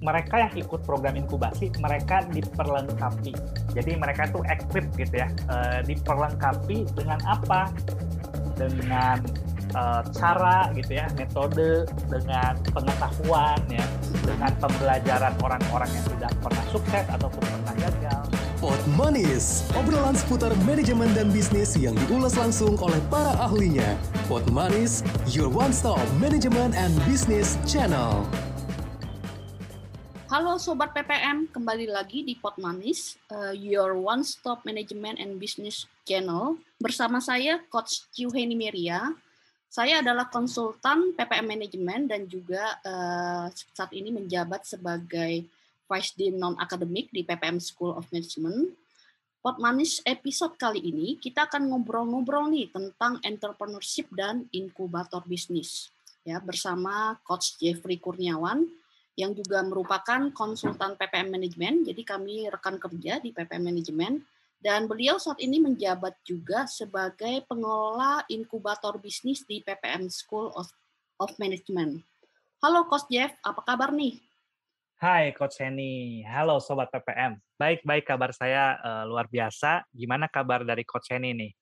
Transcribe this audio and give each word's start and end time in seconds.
mereka 0.00 0.48
yang 0.48 0.54
ikut 0.56 0.80
program 0.88 1.14
inkubasi 1.16 1.68
mereka 1.76 2.24
diperlengkapi. 2.32 3.36
Jadi 3.76 3.92
mereka 4.00 4.32
itu 4.32 4.40
equip 4.48 4.86
gitu 4.96 5.14
ya, 5.20 5.28
uh, 5.52 5.84
diperlengkapi 5.84 6.88
dengan 6.96 7.20
apa? 7.28 7.68
Dengan 8.56 9.20
uh, 9.76 10.02
cara 10.16 10.72
gitu 10.72 10.96
ya, 10.96 11.06
metode, 11.12 11.84
dengan 12.08 12.56
pengetahuan 12.72 13.60
ya, 13.68 13.84
dengan 14.24 14.52
pembelajaran 14.56 15.36
orang-orang 15.44 15.90
yang 15.92 16.04
sudah 16.08 16.30
pernah 16.40 16.64
sukses 16.72 17.04
ataupun 17.12 17.42
pernah 17.44 17.74
gagal. 17.76 18.20
Pot 18.60 18.80
Manis, 18.92 19.64
obrolan 19.72 20.12
seputar 20.12 20.52
manajemen 20.68 21.08
dan 21.16 21.32
bisnis 21.32 21.76
yang 21.80 21.96
diulas 22.08 22.36
langsung 22.36 22.76
oleh 22.80 23.00
para 23.08 23.32
ahlinya. 23.40 23.96
Pot 24.28 24.44
Manis, 24.52 25.00
your 25.28 25.48
one-stop 25.48 26.00
management 26.20 26.76
and 26.76 26.92
business 27.08 27.56
channel. 27.64 28.24
Halo 30.30 30.62
Sobat 30.62 30.94
PPM, 30.94 31.50
kembali 31.50 31.90
lagi 31.90 32.22
di 32.22 32.38
Pot 32.38 32.54
Manis, 32.54 33.18
uh, 33.34 33.50
your 33.50 33.98
one-stop 33.98 34.62
management 34.62 35.18
and 35.18 35.42
business 35.42 35.90
channel. 36.06 36.54
Bersama 36.78 37.18
saya, 37.18 37.58
Coach 37.66 38.06
Juheni 38.14 38.54
Meria. 38.54 39.10
Saya 39.66 39.98
adalah 39.98 40.30
konsultan 40.30 41.18
PPM 41.18 41.50
Management 41.50 42.14
dan 42.14 42.30
juga 42.30 42.78
uh, 42.86 43.50
saat 43.74 43.90
ini 43.90 44.14
menjabat 44.14 44.70
sebagai 44.70 45.50
Vice 45.90 46.14
Dean 46.14 46.38
Non-Akademik 46.38 47.10
di 47.10 47.26
PPM 47.26 47.58
School 47.58 47.98
of 47.98 48.06
Management. 48.14 48.70
Pot 49.42 49.58
Manis 49.58 49.98
episode 50.06 50.54
kali 50.54 50.78
ini 50.78 51.18
kita 51.18 51.50
akan 51.50 51.74
ngobrol-ngobrol 51.74 52.54
nih 52.54 52.70
tentang 52.70 53.18
entrepreneurship 53.26 54.06
dan 54.14 54.46
inkubator 54.54 55.26
bisnis 55.26 55.90
ya 56.22 56.38
bersama 56.38 57.18
Coach 57.26 57.58
Jeffrey 57.58 57.98
Kurniawan 57.98 58.79
yang 59.20 59.36
juga 59.36 59.60
merupakan 59.60 60.32
konsultan 60.32 60.96
PPM 60.96 61.36
Management. 61.36 61.92
Jadi 61.92 62.02
kami 62.08 62.48
rekan 62.48 62.80
kerja 62.80 63.20
di 63.20 63.36
PPM 63.36 63.68
Management 63.68 64.24
dan 64.60 64.88
beliau 64.88 65.20
saat 65.20 65.36
ini 65.44 65.60
menjabat 65.60 66.16
juga 66.24 66.64
sebagai 66.64 67.44
pengelola 67.44 68.24
inkubator 68.32 68.96
bisnis 68.96 69.44
di 69.44 69.60
PPM 69.60 70.08
School 70.08 70.48
of, 70.56 70.68
of 71.20 71.32
Management. 71.36 72.00
Halo 72.64 72.88
Coach 72.88 73.08
Jeff, 73.12 73.32
apa 73.44 73.60
kabar 73.64 73.92
nih? 73.92 74.20
Hai 75.00 75.32
Coach 75.32 75.64
Henny, 75.64 76.20
halo 76.28 76.60
Sobat 76.60 76.92
PPM. 76.92 77.40
Baik-baik 77.56 78.04
kabar 78.04 78.36
saya 78.36 78.76
uh, 78.84 79.04
luar 79.08 79.28
biasa. 79.32 79.88
Gimana 79.96 80.28
kabar 80.28 80.60
dari 80.60 80.84
Coach 80.84 81.08
Henny 81.08 81.32
nih? 81.32 81.52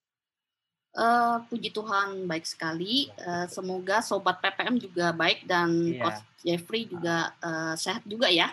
Uh, 0.96 1.44
puji 1.52 1.70
Tuhan 1.70 2.24
baik 2.24 2.48
sekali. 2.48 3.12
Uh, 3.20 3.44
semoga 3.46 4.00
Sobat 4.00 4.40
PPM 4.40 4.80
juga 4.80 5.12
baik 5.12 5.44
dan 5.44 5.68
yeah. 5.94 6.00
Coach 6.00 6.20
Jeffrey 6.42 6.82
juga 6.88 7.36
uh, 7.44 7.74
sehat 7.76 8.02
juga 8.08 8.32
ya. 8.32 8.50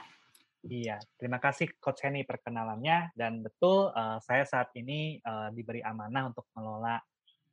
Iya, 0.66 0.98
terima 1.22 1.38
kasih 1.38 1.78
Coach 1.78 2.02
Henny 2.02 2.26
perkenalannya 2.26 3.14
dan 3.14 3.46
betul 3.46 3.94
uh, 3.94 4.18
saya 4.18 4.50
saat 4.50 4.74
ini 4.74 5.22
uh, 5.22 5.54
diberi 5.54 5.78
amanah 5.86 6.34
untuk 6.34 6.50
mengelola 6.58 6.98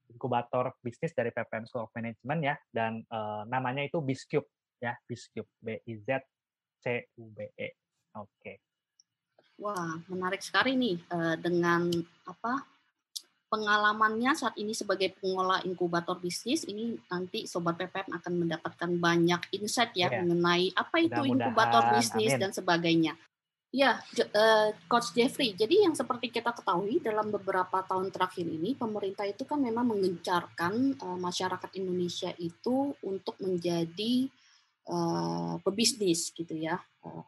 inkubator 0.09 0.73
bisnis 0.81 1.13
dari 1.13 1.29
PPM 1.29 1.69
School 1.69 1.85
of 1.85 1.93
Management 1.93 2.41
ya 2.41 2.57
dan 2.73 3.05
uh, 3.13 3.45
namanya 3.45 3.85
itu 3.85 4.01
Biscube 4.01 4.49
ya, 4.81 4.97
Biscube 5.05 5.49
B 5.61 5.77
I 5.85 5.95
Z 6.01 6.25
C 6.81 7.05
U 7.21 7.29
B 7.29 7.53
E. 7.53 7.69
Oke. 8.17 8.65
Wah, 9.61 10.01
menarik 10.09 10.41
sekali 10.41 10.73
nih 10.75 10.97
uh, 11.13 11.37
dengan 11.37 11.93
apa 12.25 12.65
pengalamannya 13.53 14.33
saat 14.33 14.57
ini 14.57 14.73
sebagai 14.73 15.13
pengelola 15.21 15.61
inkubator 15.69 16.17
bisnis 16.17 16.65
ini 16.65 16.97
nanti 17.13 17.45
sobat 17.45 17.77
PPM 17.77 18.17
akan 18.17 18.33
mendapatkan 18.41 18.91
banyak 18.97 19.53
insight 19.53 19.93
ya 19.93 20.09
yeah. 20.09 20.25
mengenai 20.25 20.73
apa 20.73 20.97
itu 21.05 21.21
inkubator 21.21 21.93
bisnis 21.93 22.33
Amin. 22.33 22.41
dan 22.41 22.51
sebagainya. 22.57 23.13
Ya, 23.73 24.01
uh, 24.37 24.69
Coach 24.85 25.17
Jeffrey. 25.17 25.57
Jadi 25.57 25.81
yang 25.85 25.97
seperti 25.97 26.29
kita 26.29 26.53
ketahui 26.53 27.01
dalam 27.01 27.33
beberapa 27.33 27.81
tahun 27.81 28.13
terakhir 28.13 28.45
ini, 28.45 28.77
pemerintah 28.77 29.25
itu 29.25 29.49
kan 29.49 29.65
memang 29.65 29.97
mengencarkan 29.97 31.01
uh, 31.01 31.17
masyarakat 31.17 31.73
Indonesia 31.81 32.37
itu 32.37 32.93
untuk 33.01 33.41
menjadi 33.41 34.29
uh, 34.93 35.57
pebisnis 35.65 36.37
gitu 36.37 36.53
ya 36.53 36.77
uh, 37.09 37.25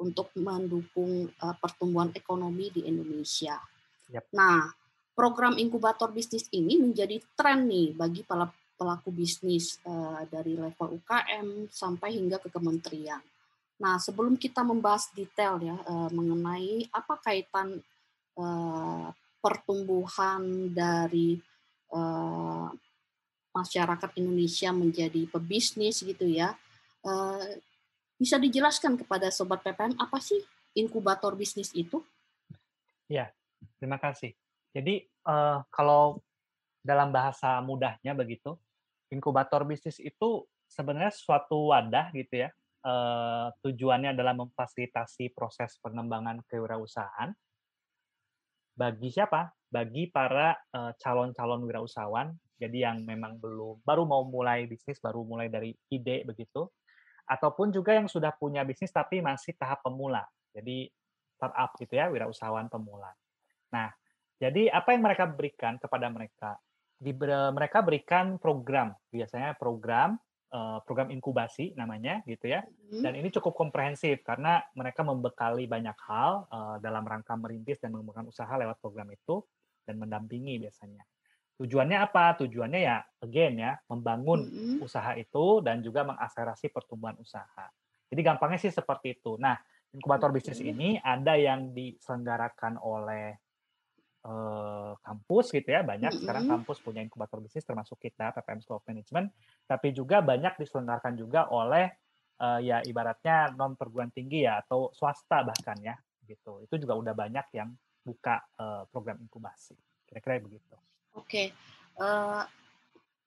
untuk 0.00 0.32
mendukung 0.36 1.32
uh, 1.40 1.56
pertumbuhan 1.56 2.12
ekonomi 2.12 2.68
di 2.68 2.84
Indonesia. 2.84 3.56
Yep. 4.12 4.36
Nah, 4.36 4.68
program 5.20 5.60
inkubator 5.60 6.08
bisnis 6.08 6.48
ini 6.56 6.80
menjadi 6.80 7.20
tren 7.36 7.68
nih 7.68 7.92
bagi 7.92 8.24
para 8.24 8.48
pelaku 8.80 9.12
bisnis 9.12 9.76
uh, 9.84 10.24
dari 10.24 10.56
level 10.56 10.96
UKM 10.96 11.68
sampai 11.68 12.16
hingga 12.16 12.40
ke 12.40 12.48
kementerian. 12.48 13.20
Nah, 13.84 14.00
sebelum 14.00 14.40
kita 14.40 14.64
membahas 14.64 15.12
detail 15.12 15.60
ya 15.60 15.76
uh, 15.76 16.08
mengenai 16.08 16.88
apa 16.88 17.20
kaitan 17.20 17.76
uh, 18.40 19.12
pertumbuhan 19.40 20.72
dari 20.72 21.36
masyarakat 23.50 24.14
Indonesia 24.14 24.70
menjadi 24.70 25.26
pebisnis 25.26 26.06
gitu 26.06 26.22
ya, 26.22 26.54
Eh, 27.00 27.52
bisa 28.20 28.36
dijelaskan 28.36 29.00
kepada 29.00 29.32
sobat 29.32 29.64
PPM 29.64 29.96
apa 29.96 30.20
sih 30.20 30.36
inkubator 30.76 31.32
bisnis 31.32 31.72
itu? 31.72 32.04
Ya, 33.08 33.32
terima 33.80 33.96
kasih. 33.96 34.36
Jadi 34.70 35.02
uh, 35.26 35.62
kalau 35.68 36.22
dalam 36.80 37.12
bahasa 37.12 37.60
mudahnya 37.60 38.16
begitu, 38.16 38.56
inkubator 39.10 39.66
bisnis 39.66 39.98
itu 40.00 40.46
sebenarnya 40.70 41.12
suatu 41.12 41.74
wadah 41.74 42.14
gitu 42.14 42.46
ya. 42.46 42.50
Uh, 42.80 43.52
tujuannya 43.60 44.16
adalah 44.16 44.32
memfasilitasi 44.32 45.36
proses 45.36 45.76
pengembangan 45.84 46.40
kewirausahaan 46.48 47.36
bagi 48.72 49.12
siapa? 49.12 49.52
Bagi 49.68 50.08
para 50.08 50.56
calon-calon 50.96 51.60
uh, 51.60 51.66
wirausahawan. 51.68 52.32
Jadi 52.56 52.80
yang 52.80 53.04
memang 53.04 53.36
belum 53.36 53.84
baru 53.84 54.08
mau 54.08 54.24
mulai 54.24 54.64
bisnis, 54.64 54.96
baru 54.96 55.20
mulai 55.20 55.52
dari 55.52 55.76
ide 55.92 56.24
begitu, 56.24 56.64
ataupun 57.28 57.68
juga 57.68 57.92
yang 57.92 58.08
sudah 58.08 58.32
punya 58.32 58.64
bisnis 58.64 58.88
tapi 58.88 59.20
masih 59.20 59.52
tahap 59.60 59.84
pemula. 59.84 60.24
Jadi 60.56 60.88
startup 61.36 61.76
gitu 61.76 61.92
ya, 61.92 62.08
wirausahawan 62.08 62.72
pemula. 62.72 63.12
Nah, 63.72 63.92
jadi 64.40 64.72
apa 64.72 64.96
yang 64.96 65.04
mereka 65.04 65.28
berikan 65.28 65.76
kepada 65.76 66.08
mereka? 66.08 66.56
Di, 66.96 67.12
mereka 67.52 67.84
berikan 67.84 68.40
program, 68.40 68.96
biasanya 69.12 69.52
program 69.56 70.16
eh, 70.48 70.78
program 70.84 71.12
inkubasi 71.12 71.76
namanya 71.76 72.24
gitu 72.24 72.48
ya. 72.48 72.64
Mm-hmm. 72.64 73.00
Dan 73.04 73.12
ini 73.20 73.28
cukup 73.36 73.52
komprehensif 73.52 74.24
karena 74.24 74.64
mereka 74.72 75.04
membekali 75.04 75.68
banyak 75.68 75.96
hal 76.08 76.48
eh, 76.48 76.76
dalam 76.80 77.04
rangka 77.04 77.36
merintis 77.36 77.76
dan 77.84 77.92
mengembangkan 77.92 78.32
usaha 78.32 78.52
lewat 78.56 78.80
program 78.80 79.12
itu 79.12 79.44
dan 79.84 80.00
mendampingi 80.00 80.56
biasanya. 80.64 81.04
Tujuannya 81.60 82.00
apa? 82.00 82.40
Tujuannya 82.40 82.80
ya 82.80 83.04
again 83.20 83.60
ya, 83.60 83.76
membangun 83.92 84.48
mm-hmm. 84.48 84.80
usaha 84.80 85.12
itu 85.20 85.60
dan 85.60 85.84
juga 85.84 86.08
mengakselerasi 86.08 86.72
pertumbuhan 86.72 87.20
usaha. 87.20 87.68
Jadi 88.08 88.20
gampangnya 88.24 88.56
sih 88.56 88.72
seperti 88.72 89.20
itu. 89.20 89.36
Nah, 89.36 89.54
inkubator 89.92 90.32
bisnis 90.32 90.64
ini 90.64 90.96
ada 90.96 91.36
yang 91.36 91.76
diselenggarakan 91.76 92.80
oleh 92.80 93.36
uh, 94.24 94.92
kampus 95.00 95.52
gitu 95.54 95.68
ya, 95.68 95.80
banyak 95.84 96.10
mm-hmm. 96.10 96.24
sekarang 96.24 96.44
kampus 96.48 96.78
punya 96.80 97.00
inkubator 97.00 97.40
bisnis 97.40 97.64
termasuk 97.64 97.96
kita 98.00 98.32
PPM 98.36 98.60
School 98.60 98.78
of 98.80 98.86
Management, 98.88 99.32
tapi 99.64 99.92
juga 99.96 100.20
banyak 100.20 100.60
diselenggarakan 100.60 101.14
juga 101.16 101.48
oleh 101.48 101.88
uh, 102.40 102.60
ya 102.60 102.80
ibaratnya 102.84 103.52
non 103.54 103.76
perguruan 103.76 104.12
tinggi 104.12 104.44
ya 104.44 104.60
atau 104.64 104.92
swasta 104.92 105.44
bahkan 105.44 105.78
ya 105.80 105.94
gitu. 106.24 106.62
Itu 106.64 106.80
juga 106.80 106.96
udah 106.96 107.14
banyak 107.16 107.46
yang 107.56 107.70
buka 108.00 108.40
uh, 108.56 108.82
program 108.88 109.20
inkubasi. 109.20 109.76
Kira-kira 110.08 110.42
begitu. 110.42 110.74
Oke, 111.14 111.50
uh, 111.98 112.42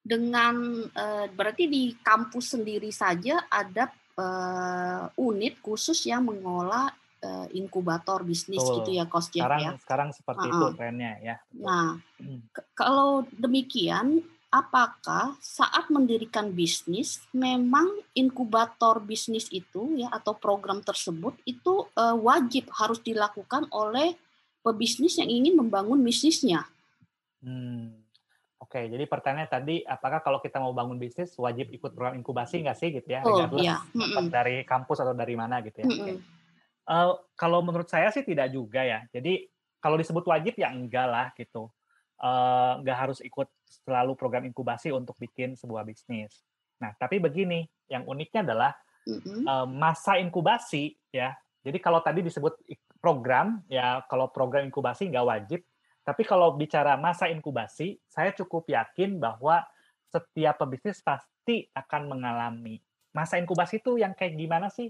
dengan 0.04 0.84
uh, 0.92 1.26
berarti 1.32 1.68
di 1.68 1.96
kampus 2.00 2.60
sendiri 2.60 2.92
saja 2.92 3.48
ada 3.48 3.92
uh, 4.20 5.08
unit 5.16 5.60
khusus 5.64 6.04
yang 6.08 6.28
mengolah 6.28 6.92
uh, 7.24 7.48
inkubator 7.56 8.22
bisnis 8.28 8.60
Betul. 8.62 8.76
gitu 8.84 8.90
ya, 9.00 9.08
Coach 9.08 9.32
Jeff 9.32 9.48
sekarang, 9.48 9.62
ya. 9.64 9.72
Sekarang 9.80 10.10
seperti 10.12 10.46
uh 10.46 10.52
-uh. 10.52 10.60
itu 10.60 10.68
trennya 10.76 11.12
ya. 11.24 11.36
Nah, 11.56 11.98
hmm. 12.20 12.40
kalau 12.76 13.24
demikian, 13.32 14.22
apakah 14.54 15.34
saat 15.42 15.90
mendirikan 15.90 16.54
bisnis 16.54 17.24
memang 17.34 17.90
inkubator 18.14 19.02
bisnis 19.02 19.50
itu 19.50 19.98
ya 19.98 20.14
atau 20.14 20.38
program 20.38 20.86
tersebut 20.86 21.34
itu 21.50 21.90
uh, 21.98 22.14
wajib 22.14 22.70
harus 22.78 23.02
dilakukan 23.02 23.66
oleh 23.74 24.14
pebisnis 24.62 25.18
yang 25.18 25.32
ingin 25.32 25.58
membangun 25.58 25.98
bisnisnya? 26.06 26.70
Hmm. 27.42 28.04
Oke, 28.64 28.90
jadi 28.90 29.06
pertanyaan 29.06 29.52
tadi, 29.52 29.86
apakah 29.86 30.24
kalau 30.24 30.42
kita 30.42 30.58
mau 30.58 30.74
bangun 30.74 30.98
bisnis 30.98 31.36
wajib 31.38 31.70
ikut 31.70 31.94
program 31.94 32.18
inkubasi 32.18 32.64
nggak 32.64 32.78
sih 32.80 32.90
gitu 32.90 33.06
ya, 33.06 33.22
oh, 33.22 33.36
regardless 33.36 33.70
iya. 33.70 33.78
mm 33.94 34.34
dari 34.34 34.66
kampus 34.66 35.04
atau 35.04 35.14
dari 35.14 35.38
mana 35.38 35.62
gitu 35.62 35.84
ya? 35.84 35.86
Mm 35.86 35.94
-mm. 35.94 36.18
Uh, 36.84 37.16
kalau 37.40 37.64
menurut 37.64 37.88
saya 37.88 38.12
sih 38.12 38.28
tidak 38.28 38.52
juga 38.52 38.84
ya. 38.84 39.04
Jadi 39.12 39.48
kalau 39.80 39.96
disebut 39.96 40.24
wajib 40.28 40.56
ya 40.60 40.72
enggak 40.72 41.08
lah 41.08 41.28
gitu. 41.36 41.72
Uh, 42.20 42.80
nggak 42.84 42.98
harus 42.98 43.20
ikut 43.20 43.52
selalu 43.84 44.16
program 44.16 44.48
inkubasi 44.48 44.92
untuk 44.96 45.20
bikin 45.20 45.60
sebuah 45.60 45.84
bisnis. 45.84 46.44
Nah, 46.80 46.96
tapi 46.96 47.20
begini, 47.20 47.68
yang 47.92 48.08
uniknya 48.08 48.48
adalah 48.48 48.72
uh, 49.48 49.68
masa 49.68 50.20
inkubasi 50.20 50.96
ya. 51.12 51.36
Jadi 51.64 51.80
kalau 51.80 52.04
tadi 52.04 52.24
disebut 52.24 52.60
program 53.00 53.64
ya, 53.72 54.04
kalau 54.08 54.32
program 54.32 54.68
inkubasi 54.68 55.08
nggak 55.12 55.28
wajib. 55.28 55.62
Tapi 56.04 56.28
kalau 56.28 56.60
bicara 56.60 57.00
masa 57.00 57.32
inkubasi, 57.32 57.96
saya 58.12 58.36
cukup 58.36 58.68
yakin 58.68 59.24
bahwa 59.24 59.64
setiap 60.12 60.60
pebisnis 60.60 61.00
pasti 61.00 61.64
akan 61.72 62.12
mengalami 62.12 62.84
masa 63.14 63.38
inkubasi 63.38 63.80
itu 63.80 64.02
yang 64.02 64.12
kayak 64.18 64.36
gimana 64.36 64.68
sih? 64.68 64.90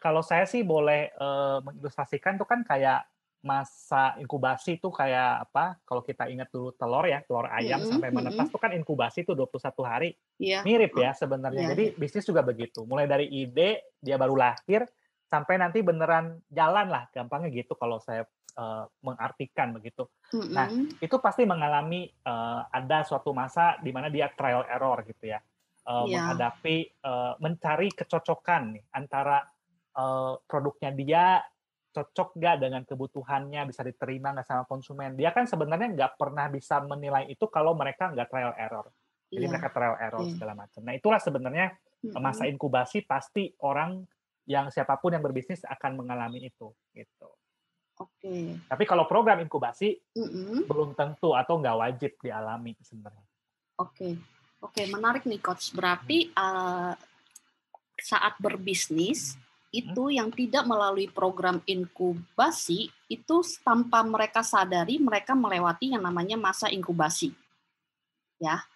Kalau 0.00 0.24
saya 0.24 0.48
sih 0.48 0.64
boleh 0.64 1.12
uh, 1.20 1.60
mengilustrasikan 1.60 2.40
tuh 2.40 2.48
kan 2.48 2.64
kayak 2.64 3.04
masa 3.40 4.16
inkubasi 4.20 4.76
itu 4.80 4.88
kayak 4.92 5.48
apa? 5.48 5.80
Kalau 5.84 6.00
kita 6.04 6.28
ingat 6.28 6.48
dulu 6.52 6.72
telur 6.76 7.04
ya, 7.04 7.20
telur 7.24 7.48
ayam 7.48 7.80
Mhm, 7.80 7.88
sampai 7.88 8.08
mhm. 8.08 8.16
menetas 8.16 8.48
itu 8.48 8.58
kan 8.60 8.72
inkubasi 8.72 9.24
itu 9.24 9.32
21 9.32 9.84
hari. 9.84 10.10
Iya. 10.40 10.60
Mirip 10.64 10.92
Oh, 10.96 11.00
ya 11.04 11.12
sebenarnya. 11.12 11.64
iya, 11.64 11.70
Jadi 11.72 11.84
iya. 11.92 11.96
bisnis 11.96 12.24
juga 12.24 12.40
begitu. 12.44 12.84
Mulai 12.84 13.04
dari 13.08 13.28
ide 13.28 13.96
dia 14.00 14.16
baru 14.16 14.36
lahir 14.36 14.84
sampai 15.24 15.56
nanti 15.56 15.80
beneran 15.80 16.40
jalan 16.48 16.88
lah. 16.88 17.08
Gampangnya 17.12 17.48
gitu 17.52 17.76
kalau 17.76 18.00
saya 18.00 18.24
eh, 18.50 18.84
mengartikan 19.00 19.70
begitu. 19.72 20.04
Nah, 20.50 20.68
Mhm. 20.68 21.00
itu 21.00 21.16
pasti 21.22 21.44
mengalami 21.48 22.08
eh, 22.10 22.60
ada 22.72 23.04
suatu 23.04 23.30
masa 23.32 23.76
di 23.80 23.88
mana 23.88 24.08
dia 24.12 24.28
trial 24.32 24.64
error 24.68 25.00
gitu 25.06 25.32
ya. 25.32 25.40
Eh, 25.40 26.04
Iya. 26.04 26.04
menghadapi 26.12 26.76
eh, 26.92 27.32
mencari 27.40 27.88
kecocokan 27.94 28.62
nih 28.76 28.84
antara 28.92 29.40
eh, 29.94 30.34
produknya 30.46 30.90
dia 30.94 31.24
cocok 31.90 32.38
nggak 32.38 32.56
dengan 32.62 32.82
kebutuhannya 32.86 33.66
bisa 33.66 33.82
diterima 33.82 34.30
nggak 34.30 34.46
sama 34.46 34.62
konsumen 34.62 35.18
dia 35.18 35.34
kan 35.34 35.50
sebenarnya 35.50 35.90
nggak 35.90 36.12
pernah 36.14 36.46
bisa 36.46 36.78
menilai 36.86 37.26
itu 37.26 37.50
kalau 37.50 37.74
mereka 37.74 38.14
nggak 38.14 38.30
trial 38.30 38.54
error 38.54 38.86
jadi 39.26 39.46
Iya. 39.46 39.50
mereka 39.50 39.68
trial 39.74 39.96
error 39.98 40.22
Oke. 40.22 40.38
segala 40.38 40.54
macam 40.54 40.80
nah 40.86 40.94
itulah 40.94 41.18
sebenarnya 41.18 41.74
masa 42.22 42.46
inkubasi 42.46 43.02
pasti 43.02 43.50
orang 43.66 44.06
yang 44.46 44.70
siapa 44.70 45.02
pun 45.02 45.12
yang 45.12 45.22
berbisnis 45.22 45.66
akan 45.66 45.98
mengalami 45.98 46.46
itu 46.46 46.70
gitu 46.94 47.28
Oke. 47.98 48.62
tapi 48.70 48.84
kalau 48.86 49.10
program 49.10 49.42
inkubasi 49.42 49.98
Mhm. 50.14 50.70
belum 50.70 50.94
tentu 50.94 51.34
atau 51.34 51.58
nggak 51.58 51.76
wajib 51.76 52.12
dialami 52.22 52.78
sebenarnya 52.86 53.26
Oke, 53.80 54.12
oke, 54.60 54.82
menarik 54.92 55.24
nih 55.24 55.40
coach. 55.40 55.72
Berarti 55.72 56.28
eh, 56.28 56.92
saat 57.96 58.36
berbisnis 58.36 59.40
itu 59.70 60.10
yang 60.10 60.34
tidak 60.34 60.66
melalui 60.66 61.06
program 61.06 61.62
inkubasi 61.62 62.90
itu 63.06 63.36
tanpa 63.62 64.02
mereka 64.02 64.42
sadari 64.42 64.98
mereka 64.98 65.38
melewati 65.38 65.94
yang 65.94 66.02
namanya 66.02 66.34
masa 66.34 66.66
inkubasi. 66.66 67.30
Ya. 68.42 68.66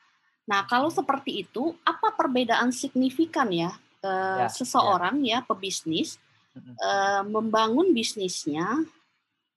Nah, 0.46 0.62
kalau 0.70 0.92
seperti 0.94 1.42
itu, 1.42 1.74
apa 1.82 2.14
perbedaan 2.14 2.70
signifikan 2.70 3.50
ya, 3.50 3.74
eh, 4.06 4.46
Ya, 4.46 4.48
seseorang 4.52 5.24
ya 5.26 5.42
pebisnis 5.42 6.20
Mm-mm. 6.54 6.74
eh, 6.78 7.22
membangun 7.26 7.90
bisnisnya 7.90 8.86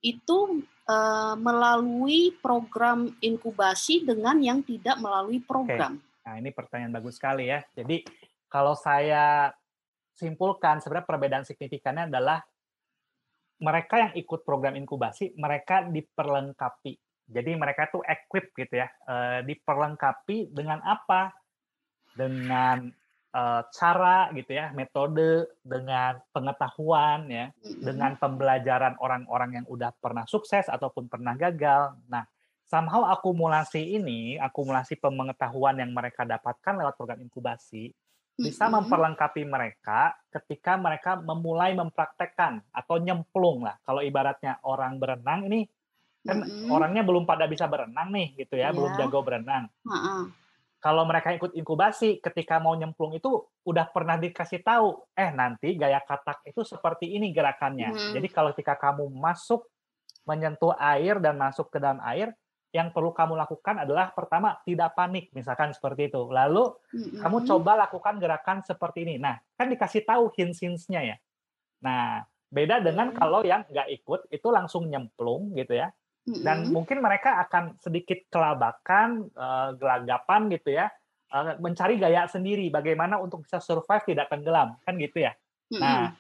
itu 0.01 0.65
eh, 0.89 1.35
melalui 1.37 2.33
program 2.41 3.13
inkubasi 3.21 4.09
dengan 4.09 4.41
yang 4.41 4.65
tidak 4.65 4.97
melalui 4.97 5.37
program. 5.37 6.01
Nah, 6.25 6.33
ini 6.39 6.49
pertanyaan 6.49 6.97
bagus 6.97 7.21
sekali 7.21 7.51
ya. 7.51 7.61
Jadi, 7.77 8.01
kalau 8.47 8.73
saya 8.73 9.53
simpulkan, 10.17 10.81
sebenarnya 10.81 11.05
perbedaan 11.05 11.45
signifikannya 11.45 12.09
adalah 12.09 12.41
mereka 13.61 14.09
yang 14.09 14.13
ikut 14.17 14.41
program 14.41 14.73
inkubasi, 14.73 15.37
mereka 15.37 15.85
diperlengkapi. 15.85 16.97
Jadi, 17.29 17.51
mereka 17.53 17.89
tuh 17.93 18.01
equip 18.01 18.53
gitu 18.57 18.81
ya. 18.81 18.89
eh, 18.89 19.39
diperlengkapi 19.45 20.49
dengan 20.49 20.81
apa? 20.81 21.29
Dengan 22.17 22.89
eh, 23.33 23.61
cara 23.69 24.33
gitu 24.33 24.57
ya, 24.57 24.73
metode, 24.73 25.45
dengan 25.61 26.17
pengetahuan 26.33 27.29
ya, 27.29 27.53
dengan 27.61 28.17
pembelajaran 28.17 28.97
orang-orang 28.97 29.61
yang 29.61 29.65
udah 29.69 29.93
pernah 30.01 30.25
sukses 30.25 30.65
ataupun 30.65 31.05
pernah 31.05 31.37
gagal. 31.37 31.97
Nah, 32.09 32.25
somehow 32.67 33.07
akumulasi 33.09 33.95
ini, 33.95 34.35
akumulasi 34.37 34.99
pengetahuan 34.99 35.79
yang 35.79 35.91
mereka 35.95 36.27
dapatkan 36.27 36.73
lewat 36.77 36.93
program 36.99 37.23
inkubasi, 37.23 37.95
bisa 38.37 38.69
memperlengkapi 38.69 39.43
mereka 39.49 40.13
ketika 40.29 40.77
mereka 40.77 41.17
memulai 41.17 41.73
mempraktekkan 41.73 42.61
atau 42.69 43.01
nyemplung 43.01 43.65
lah. 43.65 43.81
Kalau 43.81 44.05
ibaratnya 44.05 44.61
orang 44.61 45.01
berenang 45.01 45.49
ini, 45.49 45.65
kan 46.21 46.45
Mm-mm. 46.45 46.69
orangnya 46.69 47.01
belum 47.01 47.25
pada 47.25 47.49
bisa 47.49 47.65
berenang 47.65 48.13
nih 48.13 48.37
gitu 48.37 48.53
ya, 48.61 48.69
belum 48.69 48.93
Iya. 48.93 49.09
jago 49.09 49.25
berenang. 49.25 49.65
Ha-ha. 49.89 50.29
Kalau 50.77 51.09
mereka 51.09 51.33
ikut 51.33 51.57
inkubasi, 51.57 52.21
ketika 52.21 52.61
mau 52.61 52.77
nyemplung 52.77 53.17
itu 53.17 53.41
udah 53.65 53.89
pernah 53.89 54.13
dikasih 54.13 54.61
tahu, 54.61 55.01
eh 55.17 55.33
nanti 55.33 55.73
gaya 55.73 55.97
katak 56.05 56.45
itu 56.45 56.61
seperti 56.61 57.17
ini 57.17 57.33
gerakannya. 57.33 57.89
Mhm. 57.89 58.13
Jadi 58.13 58.27
kalau 58.29 58.53
ketika 58.53 58.77
kamu 58.77 59.09
masuk 59.09 59.65
menyentuh 60.29 60.77
air 60.77 61.17
dan 61.17 61.41
masuk 61.41 61.73
ke 61.73 61.81
dalam 61.81 61.97
air, 62.05 62.29
yang 62.75 62.91
perlu 62.91 63.15
kamu 63.15 63.39
lakukan 63.39 63.87
adalah 63.87 64.11
pertama 64.11 64.59
tidak 64.67 64.91
panik, 64.93 65.31
misalkan 65.31 65.71
seperti 65.71 66.11
itu. 66.11 66.27
Lalu 66.27 66.75
Mm-mm. 66.93 67.23
kamu 67.23 67.37
coba 67.47 67.87
lakukan 67.87 68.19
gerakan 68.19 68.57
seperti 68.63 69.07
ini. 69.07 69.15
Nah, 69.17 69.39
kan 69.55 69.71
dikasih 69.71 70.03
tahu 70.03 70.29
hints-hintsnya 70.35 71.01
ya. 71.03 71.15
Nah, 71.81 72.27
beda 72.51 72.83
dengan 72.83 73.11
Oke. 73.11 73.17
kalau 73.19 73.41
yang 73.43 73.63
nggak 73.67 73.87
ikut 74.01 74.21
itu 74.31 74.47
langsung 74.51 74.87
nyemplung 74.87 75.51
gitu 75.55 75.75
ya 75.75 75.91
dan 76.27 76.67
Mm-mm. 76.67 76.75
mungkin 76.75 76.99
mereka 76.99 77.39
akan 77.47 77.79
sedikit 77.79 78.19
kelabakan, 78.27 79.31
eh, 79.31 79.69
gelagapan 79.79 80.51
gitu 80.51 80.75
ya, 80.75 80.91
eh, 81.31 81.55
mencari 81.63 81.95
gaya 81.95 82.27
sendiri 82.27 82.67
bagaimana 82.67 83.15
untuk 83.15 83.47
bisa 83.47 83.63
survive 83.63 84.03
tidak 84.03 84.27
tenggelam 84.27 84.75
kan 84.83 84.99
gitu 84.99 85.23
ya. 85.23 85.31
Mm-mm. 85.71 85.79
Nah, 85.79 86.11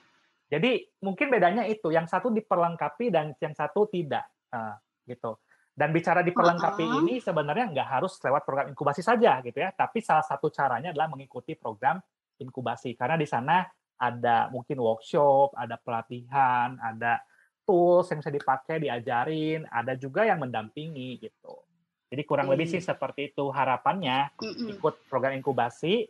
jadi 0.47 0.87
mungkin 1.03 1.27
bedanya 1.27 1.67
itu, 1.67 1.91
yang 1.91 2.07
satu 2.07 2.31
diperlengkapi 2.31 3.11
dan 3.11 3.35
yang 3.43 3.51
satu 3.51 3.91
tidak, 3.91 4.23
eh, 4.55 4.75
gitu. 5.11 5.35
Dan 5.77 5.93
bicara 5.93 6.25
diperlengkapi 6.25 6.81
Ha-ha. 6.89 6.97
ini 7.05 7.21
sebenarnya 7.21 7.69
nggak 7.69 7.89
harus 8.01 8.17
lewat 8.17 8.41
program 8.49 8.73
inkubasi 8.73 9.05
saja 9.05 9.45
gitu 9.45 9.61
ya, 9.61 9.69
tapi 9.69 10.01
salah 10.01 10.25
satu 10.25 10.49
caranya 10.49 10.89
adalah 10.89 11.05
mengikuti 11.05 11.53
program 11.53 12.01
inkubasi 12.41 12.97
karena 12.97 13.13
di 13.13 13.29
sana 13.29 13.61
ada 14.01 14.49
mungkin 14.49 14.81
workshop, 14.81 15.53
ada 15.53 15.77
pelatihan, 15.77 16.81
ada 16.81 17.21
tools 17.61 18.09
yang 18.09 18.25
bisa 18.25 18.33
dipakai, 18.33 18.81
diajarin, 18.81 19.69
ada 19.69 19.93
juga 19.93 20.25
yang 20.25 20.41
mendampingi 20.41 21.21
gitu. 21.21 21.61
Jadi 22.09 22.25
kurang 22.25 22.49
lebih 22.49 22.65
sih 22.65 22.81
Oke. 22.81 22.89
seperti 22.89 23.21
itu 23.35 23.45
harapannya 23.53 24.33
ikut 24.73 25.05
program 25.05 25.37
inkubasi, 25.37 26.09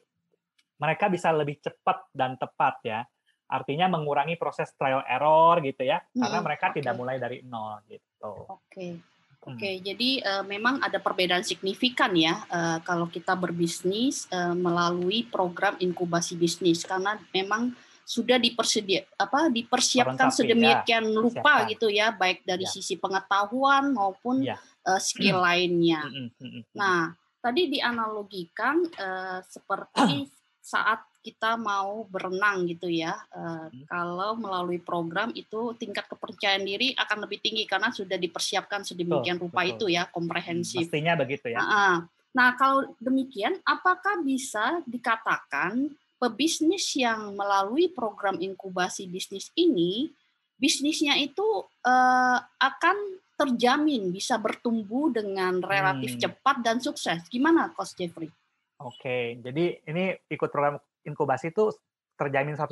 mereka 0.79 1.11
bisa 1.11 1.33
lebih 1.35 1.59
cepat 1.59 2.07
dan 2.15 2.39
tepat 2.39 2.75
ya. 2.87 3.03
Artinya 3.51 3.91
mengurangi 3.91 4.39
proses 4.39 4.71
trial 4.79 5.03
error 5.03 5.59
gitu 5.59 5.83
ya, 5.83 5.99
karena 6.15 6.39
mereka 6.39 6.71
tidak 6.71 6.95
Oke. 6.95 6.99
mulai 7.03 7.19
dari 7.19 7.43
nol 7.43 7.83
gitu. 7.91 8.47
Oke. 8.47 8.95
Hmm. 8.95 9.16
Oke, 9.47 9.79
jadi 9.79 10.09
eh, 10.19 10.43
memang 10.43 10.83
ada 10.83 10.99
perbedaan 10.99 11.39
signifikan 11.41 12.11
ya 12.11 12.43
eh, 12.45 12.77
kalau 12.83 13.07
kita 13.07 13.31
berbisnis 13.33 14.27
eh, 14.27 14.51
melalui 14.51 15.23
program 15.23 15.79
inkubasi 15.79 16.35
bisnis 16.35 16.83
karena 16.83 17.15
memang 17.31 17.71
sudah 18.03 18.35
dipersedia 18.35 19.03
apa 19.15 19.47
dipersiapkan 19.47 20.15
Perlengkapi, 20.15 20.31
ya, 20.31 20.35
sedemikian 20.35 21.05
rupa 21.11 21.39
persiapkan. 21.63 21.71
gitu 21.71 21.87
ya 21.87 22.07
baik 22.11 22.43
dari 22.43 22.63
Ya. 22.63 22.71
sisi 22.71 22.95
pengetahuan 22.95 23.95
maupun 23.95 24.43
Iya. 24.43 24.59
eh, 24.83 24.99
skill 24.99 25.39
lainnya. 25.39 26.03
Mm-mm, 26.03 26.27
mm-mm, 26.39 26.61
Nah, 26.75 27.11
tadi 27.39 27.71
dianalogikan 27.71 28.83
eh, 28.83 29.39
seperti 29.43 30.27
saat 30.59 31.06
kita 31.21 31.59
mau 31.59 32.07
berenang 32.07 32.67
gitu 32.69 32.87
ya. 32.87 33.15
Hmm. 33.33 33.69
Kalau 33.89 34.39
melalui 34.39 34.79
program 34.79 35.33
itu 35.35 35.75
tingkat 35.75 36.07
kepercayaan 36.07 36.63
diri 36.63 36.95
akan 36.95 37.27
lebih 37.27 37.43
tinggi 37.43 37.67
karena 37.67 37.91
sudah 37.91 38.15
dipersiapkan 38.15 38.87
sedemikian 38.87 39.41
rupa 39.41 39.65
betul. 39.65 39.73
itu 39.75 39.85
ya, 39.99 40.07
komprehensif. 40.07 40.87
Mestinya 40.87 41.19
begitu 41.19 41.51
ya. 41.51 41.59
Nah, 41.59 41.95
nah, 42.31 42.49
kalau 42.55 42.87
demikian, 43.01 43.59
apakah 43.67 44.23
bisa 44.23 44.79
dikatakan 44.87 45.91
pebisnis 46.17 46.95
yang 46.97 47.35
melalui 47.37 47.91
program 47.91 48.39
inkubasi 48.41 49.05
bisnis 49.05 49.51
ini, 49.53 50.09
bisnisnya 50.57 51.19
itu 51.19 51.45
eh, 51.85 52.39
akan 52.41 52.97
terjamin 53.37 54.09
bisa 54.09 54.41
bertumbuh 54.41 55.13
dengan 55.13 55.61
relatif 55.61 56.17
Hmm. 56.17 56.21
cepat 56.25 56.57
dan 56.65 56.81
sukses? 56.81 57.21
Gimana, 57.29 57.69
Coach 57.77 57.93
Jeffrey? 57.93 58.33
Oke, 58.81 59.37
jadi 59.41 59.81
ini 59.89 60.13
ikut 60.29 60.49
program 60.53 60.77
inkubasi 61.07 61.55
itu 61.55 61.71
terjamin 62.17 62.57
100% 62.57 62.67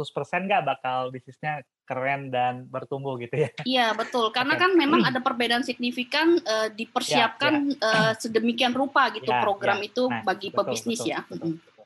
nggak 0.50 0.64
bakal 0.66 1.14
bisnisnya 1.14 1.62
keren 1.86 2.34
dan 2.34 2.66
bertumbuh 2.66 3.14
gitu 3.22 3.46
ya? 3.46 3.50
Iya 3.64 3.88
betul, 3.94 4.34
karena 4.34 4.58
Oke. 4.58 4.62
kan 4.66 4.72
memang 4.74 5.06
ada 5.06 5.22
perbedaan 5.22 5.62
signifikan 5.62 6.42
eh, 6.42 6.74
dipersiapkan 6.74 7.54
eh, 7.78 8.14
sedemikian 8.18 8.74
rupa 8.74 9.14
gitu 9.14 9.30
Ya, 9.30 9.46
program 9.46 9.80
ya. 9.80 9.88
itu 9.88 10.04
Nah, 10.10 10.26
bagi 10.26 10.50
betul, 10.50 10.58
pebisnis 10.66 11.00
betul, 11.00 11.14
ya. 11.14 11.20
betul, 11.30 11.50
betul. 11.62 11.86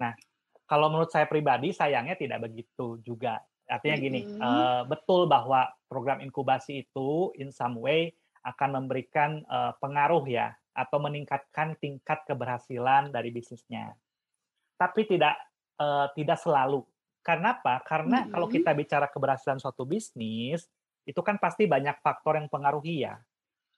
Nah, 0.00 0.12
kalau 0.64 0.86
menurut 0.88 1.12
saya 1.12 1.28
pribadi 1.28 1.70
sayangnya 1.76 2.16
tidak 2.16 2.48
begitu 2.48 2.98
juga. 3.04 3.38
Artinya 3.64 3.96
gini, 4.00 4.20
Mm-mm. 4.24 4.40
eh, 4.40 4.82
betul 4.88 5.28
bahwa 5.28 5.68
program 5.84 6.24
inkubasi 6.24 6.88
itu 6.88 7.36
in 7.36 7.52
some 7.52 7.76
way 7.84 8.16
akan 8.48 8.80
memberikan 8.80 9.44
eh, 9.44 9.72
pengaruh 9.76 10.24
ya 10.24 10.56
atau 10.72 10.98
meningkatkan 11.04 11.76
tingkat 11.76 12.24
keberhasilan 12.24 13.12
dari 13.12 13.28
bisnisnya. 13.28 13.92
Tapi 14.74 15.06
tidak 15.06 15.36
eh, 15.80 16.06
tidak 16.16 16.38
selalu 16.40 16.84
Karena 17.24 17.56
apa? 17.56 17.80
Karena 17.80 18.28
kalau 18.28 18.52
Mhm. 18.52 18.52
kita 18.52 18.70
bicara 18.76 19.08
keberhasilan 19.08 19.56
suatu 19.56 19.88
bisnis, 19.88 20.68
itu 21.08 21.16
kan 21.24 21.40
pasti 21.40 21.64
banyak 21.64 21.96
faktor 22.04 22.36
yang 22.36 22.52
pengaruhi 22.52 23.08
ya. 23.08 23.16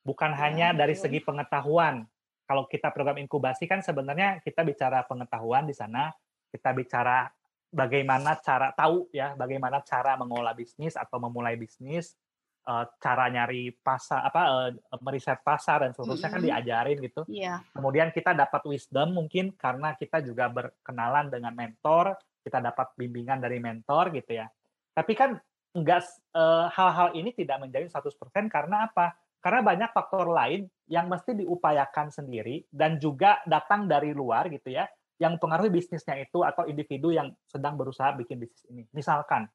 Bukan 0.03 0.35
Iya, 0.35 0.39
hanya 0.43 0.69
dari 0.75 0.99
betul. 0.99 1.07
segi 1.07 1.21
pengetahuan. 1.23 2.03
Kalau 2.43 2.67
kita 2.67 2.91
program 2.91 3.23
inkubasi 3.23 3.71
kan 3.71 3.87
sebenarnya 3.87 4.43
kita 4.43 4.67
bicara 4.67 5.07
pengetahuan 5.07 5.63
di 5.63 5.79
sana, 5.79 6.11
kita 6.51 6.75
bicara 6.75 7.31
bagaimana 7.71 8.35
cara 8.43 8.75
tahu 8.75 9.07
ya, 9.15 9.39
bagaimana 9.39 9.79
cara 9.87 10.19
mengolah 10.19 10.55
bisnis 10.55 10.99
atau 10.99 11.23
memulai 11.23 11.55
bisnis, 11.55 12.19
eee, 12.67 12.85
cara 13.03 13.27
nyari 13.33 13.71
pasar 13.79 14.27
apa, 14.29 14.43
eee, 14.75 15.01
meriset 15.05 15.41
pasar 15.47 15.87
dan 15.87 15.93
seterusnya 15.97 16.31
kan 16.35 16.43
Mhm. 16.43 16.45
diajarin 16.45 16.99
gitu. 17.05 17.25
Iya. 17.29 17.65
Kemudian 17.77 18.09
kita 18.15 18.33
dapat 18.33 18.65
wisdom 18.69 19.13
mungkin 19.17 19.53
karena 19.55 19.93
kita 20.01 20.25
juga 20.25 20.49
berkenalan 20.49 21.29
dengan 21.29 21.53
mentor, 21.53 22.17
kita 22.41 22.59
dapat 22.65 22.97
bimbingan 22.97 23.39
dari 23.43 23.61
mentor 23.61 24.11
gitu 24.17 24.33
ya. 24.41 24.49
Tapi 24.97 25.13
kan 25.13 25.31
enggak 25.77 26.01
s 26.05 26.11
eee, 26.33 26.67
hal-hal 26.73 27.13
ini 27.17 27.31
tidak 27.37 27.61
menjadi 27.63 27.87
100% 27.93 28.49
karena 28.49 28.89
apa? 28.89 29.17
Karena 29.45 29.61
banyak 29.63 29.91
faktor 29.95 30.27
lain 30.33 30.67
yang 30.91 31.07
mesti 31.13 31.37
diupayakan 31.37 32.09
sendiri 32.11 32.65
dan 32.73 32.97
juga 32.99 33.43
datang 33.47 33.87
dari 33.87 34.11
luar 34.17 34.49
gitu 34.51 34.73
ya, 34.73 34.89
yang 35.21 35.37
mempengaruhi 35.39 35.71
bisnisnya 35.71 36.17
itu 36.19 36.43
atau 36.43 36.65
individu 36.67 37.13
yang 37.15 37.31
sedang 37.47 37.77
berusaha 37.79 38.17
bikin 38.17 38.41
bisnis 38.43 38.65
ini. 38.73 38.83
Misalkan, 38.97 39.47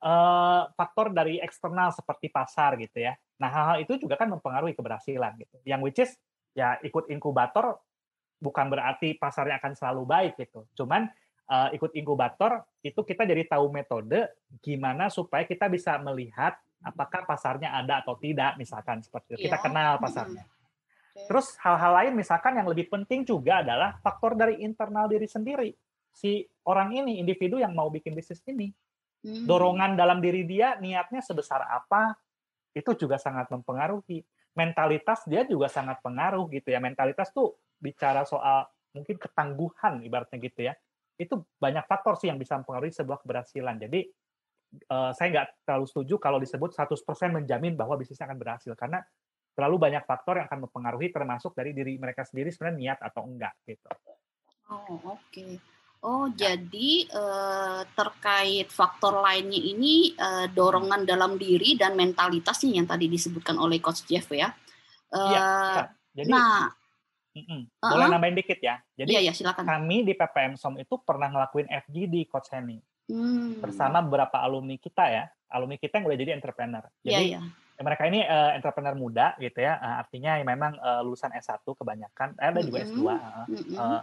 eee, 0.00 0.62
faktor 0.74 1.12
dari 1.14 1.38
eksternal 1.40 1.92
seperti 1.94 2.32
pasar 2.32 2.76
gitu 2.80 3.00
ya. 3.00 3.14
Nah, 3.40 3.48
hal-hal 3.52 3.76
itu 3.84 3.96
juga 4.00 4.16
kan 4.20 4.28
mempengaruhi 4.32 4.72
keberhasilan 4.76 5.36
gitu, 5.40 5.56
yang 5.64 5.80
which 5.84 6.00
is 6.00 6.16
ya 6.56 6.76
ikut 6.82 7.06
inkubator 7.12 7.78
bukan 8.40 8.66
berarti 8.72 9.14
pasarnya 9.20 9.60
akan 9.60 9.72
selalu 9.76 10.02
baik 10.08 10.32
gitu. 10.40 10.64
Cuman, 10.76 11.08
eee, 11.48 11.68
ikut 11.76 11.92
inkubator 11.96 12.64
itu 12.80 13.00
kita 13.04 13.28
jadi 13.28 13.44
tahu 13.46 13.68
metode 13.68 14.32
gimana 14.64 15.12
supaya 15.12 15.44
kita 15.44 15.68
bisa 15.68 15.96
melihat 16.00 16.56
apakah 16.80 17.28
pasarnya 17.28 17.76
ada 17.76 18.00
atau 18.00 18.16
tidak, 18.16 18.56
misalkan 18.56 19.04
seperti 19.04 19.36
itu. 19.36 19.48
Kita 19.48 19.60
Iya, 19.60 19.64
kenal 19.68 19.92
pasarnya. 20.00 20.44
Oke. 20.48 21.28
Terus 21.28 21.46
hal-hal 21.60 21.92
lain 21.92 22.12
misalkan 22.16 22.56
yang 22.56 22.64
lebih 22.66 22.88
penting 22.88 23.28
juga 23.28 23.60
adalah 23.60 24.00
faktor 24.00 24.32
dari 24.32 24.64
internal 24.64 25.04
diri 25.06 25.28
sendiri. 25.28 25.70
Si 26.10 26.42
orang 26.66 26.96
ini, 26.96 27.20
individu 27.20 27.60
yang 27.60 27.76
mau 27.76 27.92
bikin 27.92 28.16
bisnis 28.16 28.40
ini. 28.48 28.72
Mmm. 29.20 29.44
Dorongan 29.44 29.96
dalam 30.00 30.24
diri 30.24 30.48
dia, 30.48 30.76
niatnya 30.80 31.20
sebesar 31.20 31.60
apa, 31.64 32.16
itu 32.72 32.92
juga 32.96 33.20
sangat 33.20 33.50
mempengaruhi. 33.52 34.22
Mentalitas 34.56 35.26
dia 35.28 35.46
juga 35.46 35.68
sangat 35.70 36.00
pengaruh 36.02 36.48
gitu 36.50 36.72
ya. 36.72 36.80
Mentalitas 36.82 37.30
tuh 37.30 37.58
bicara 37.78 38.24
soal 38.26 38.66
mungkin 38.96 39.16
ketangguhan 39.20 40.02
ibaratnya 40.02 40.38
gitu 40.42 40.60
ya. 40.66 40.74
Itu 41.20 41.46
banyak 41.60 41.86
faktor 41.86 42.18
sih 42.18 42.32
yang 42.32 42.40
bisa 42.40 42.58
mempengaruhi 42.58 42.90
sebuah 42.90 43.22
keberhasilan. 43.22 43.76
Jadi, 43.78 44.00
eee, 44.88 45.10
saya 45.14 45.28
nggak 45.30 45.48
terlalu 45.68 45.86
setuju 45.86 46.14
kalau 46.18 46.38
disebut 46.42 46.74
100% 46.74 47.30
menjamin 47.36 47.76
bahwa 47.78 47.94
bisnisnya 48.00 48.26
akan 48.26 48.38
berhasil, 48.40 48.72
karena 48.74 49.04
terlalu 49.54 49.76
banyak 49.78 50.04
faktor 50.08 50.40
yang 50.40 50.46
akan 50.48 50.66
mempengaruhi 50.66 51.12
termasuk 51.12 51.52
dari 51.54 51.76
diri 51.76 51.98
mereka 52.00 52.24
sendiri 52.24 52.48
sebenarnya 52.50 52.78
niat 52.78 52.98
atau 53.04 53.22
enggak 53.28 53.54
gitu. 53.68 53.86
Oh, 54.70 55.18
oke. 55.18 55.60
Oh, 56.02 56.32
Ya. 56.36 56.50
jadi, 56.56 56.90
eee, 57.12 57.80
terkait 57.92 58.72
faktor 58.72 59.20
lainnya 59.20 59.60
ini, 59.60 60.16
Mhm. 60.56 60.56
dorongan 60.56 61.04
dalam 61.04 61.36
diri 61.36 61.76
dan 61.76 61.92
mentalitas 61.92 62.64
nih 62.64 62.80
yang 62.80 62.88
tadi 62.88 63.04
disebutkan 63.04 63.60
oleh 63.60 63.76
Coach 63.84 64.08
Jeff 64.08 64.24
ya. 64.32 64.48
Iya, 65.24 65.40
Eee, 65.44 65.60
bisa. 65.60 65.92
Jadi 66.16 66.32
nah 66.32 66.72
mhm, 67.36 67.70
boleh 67.84 68.06
Heeh. 68.06 68.12
nambahin 68.12 68.36
dikit 68.38 68.58
ya. 68.62 68.80
Iya 69.08 69.18
Jadi 69.18 69.24
iya, 69.24 69.32
silakan. 69.36 69.68
kami 69.68 70.04
di 70.08 70.14
PPM 70.16 70.54
SOM 70.58 70.76
itu 70.80 70.96
pernah 71.04 71.28
ngelakuin 71.32 71.68
FGD 71.70 72.28
Coach 72.30 72.50
Henny. 72.54 72.80
Mmm. 73.08 73.60
Bersama 73.60 74.00
beberapa 74.04 74.40
alumni 74.42 74.76
kita 74.80 75.04
ya, 75.10 75.24
alumni 75.52 75.76
kita 75.80 76.00
yang 76.00 76.06
udah 76.10 76.18
jadi 76.20 76.32
entrepreneur. 76.38 76.84
Iya 77.04 77.18
Jadi 77.18 77.24
iya. 77.24 77.40
mereka 77.82 78.04
ini, 78.10 78.22
eee, 78.24 78.50
entrepreneur 78.60 78.94
muda 78.98 79.34
gitu 79.40 79.58
ya, 79.62 79.78
eee, 79.80 79.96
artinya 80.06 80.32
memang, 80.44 80.72
eee, 80.80 81.00
lulusan 81.06 81.32
S1 81.36 81.64
kebanyakan, 81.76 82.36
eh, 82.40 82.48
ada 82.52 82.60
juga 82.64 82.82
S2, 82.84 83.00
Mhm, 83.00 83.20
heeh, 83.20 83.48
mhm. 83.48 83.80
eee, 83.80 84.00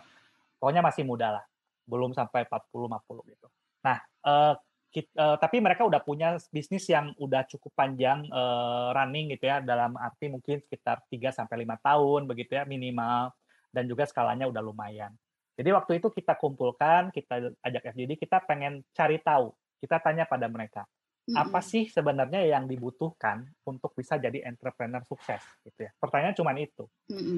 pokoknya 0.62 0.82
masih 0.86 1.04
muda 1.08 1.28
lah, 1.42 1.46
belum 1.90 2.12
sampai 2.16 2.46
40, 2.48 2.86
50 2.92 3.24
gitu. 3.32 3.48
Nah, 3.88 3.98
eee, 4.28 4.54
kit 4.94 5.08
eee, 5.16 5.36
tapi 5.42 5.58
mereka 5.64 5.84
udah 5.88 6.02
punya 6.04 6.38
bisnis 6.52 6.86
yang 6.92 7.12
udah 7.20 7.44
cukup 7.50 7.72
panjang, 7.76 8.28
eee, 8.28 8.88
running 8.96 9.34
gitu 9.36 9.46
ya, 9.50 9.60
dalam 9.64 9.96
arti 10.00 10.28
mungkin 10.32 10.60
sekitar 10.64 11.04
3 11.12 11.32
sampai 11.34 11.64
5 11.68 11.76
tahun 11.82 12.28
begitu 12.30 12.56
ya 12.60 12.64
minimal, 12.68 13.32
dan 13.74 13.84
juga 13.90 14.04
skalanya 14.08 14.48
udah 14.52 14.62
lumayan. 14.64 15.14
Jadi 15.58 15.70
waktu 15.74 15.92
itu 16.04 16.08
kita 16.14 16.38
kumpulkan, 16.38 17.10
kita 17.16 17.52
ajak 17.66 17.84
FGD, 17.94 18.14
kita 18.22 18.46
pengen 18.46 18.86
cari 18.94 19.18
tahu, 19.24 19.52
kita 19.82 19.98
tanya 20.06 20.24
pada 20.30 20.46
mereka, 20.52 20.86
apa 21.34 21.60
sih 21.66 21.86
sebenarnya 21.90 22.46
yang 22.46 22.66
dibutuhkan 22.70 23.46
untuk 23.66 23.94
bisa 23.98 24.18
jadi 24.22 24.46
entrepreneur 24.50 25.02
sukses 25.06 25.42
gitu 25.66 25.86
ya. 25.90 25.92
Pertanyaan 26.02 26.34
cuman 26.38 26.58
itu. 26.62 26.86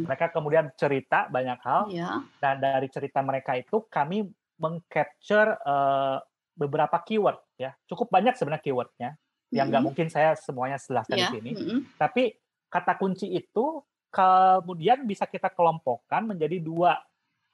Mereka 0.08 0.32
kemudian 0.36 0.72
cerita 0.80 1.28
banyak 1.32 1.60
hal, 1.64 1.84
Iya. 1.86 2.30
dan 2.40 2.60
dari 2.64 2.88
cerita 2.92 3.20
mereka 3.24 3.56
itu 3.60 3.84
kami 3.92 4.24
meng-capture, 4.60 5.56
eee, 5.64 6.18
beberapa 6.60 6.98
keyword 7.08 7.40
ya, 7.56 7.72
cukup 7.88 8.12
banyak 8.12 8.36
sebenarnya 8.36 8.64
keyword-nya, 8.68 9.10
yang 9.56 9.72
nggak 9.72 9.82
Mhm. 9.82 9.86
mungkin 9.86 10.08
saya 10.12 10.36
semuanya 10.38 10.78
jelaskan 10.80 11.24
di 11.24 11.30
Iya, 11.30 11.30
sini. 11.30 11.52
mhm. 11.52 11.90
Tapi 11.98 12.36
kata 12.70 13.00
kunci 13.00 13.28
itu 13.32 13.82
kemudian 14.12 15.06
bisa 15.08 15.26
kita 15.30 15.50
kelompokkan 15.56 16.26
menjadi 16.28 16.60
2, 16.62 16.98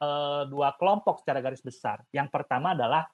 eee, 0.02 0.44
2 0.52 0.74
kelompok 0.80 1.22
secara 1.24 1.40
garis 1.44 1.62
besar. 1.64 2.04
Yang 2.16 2.30
pertama 2.34 2.74
adalah 2.76 3.06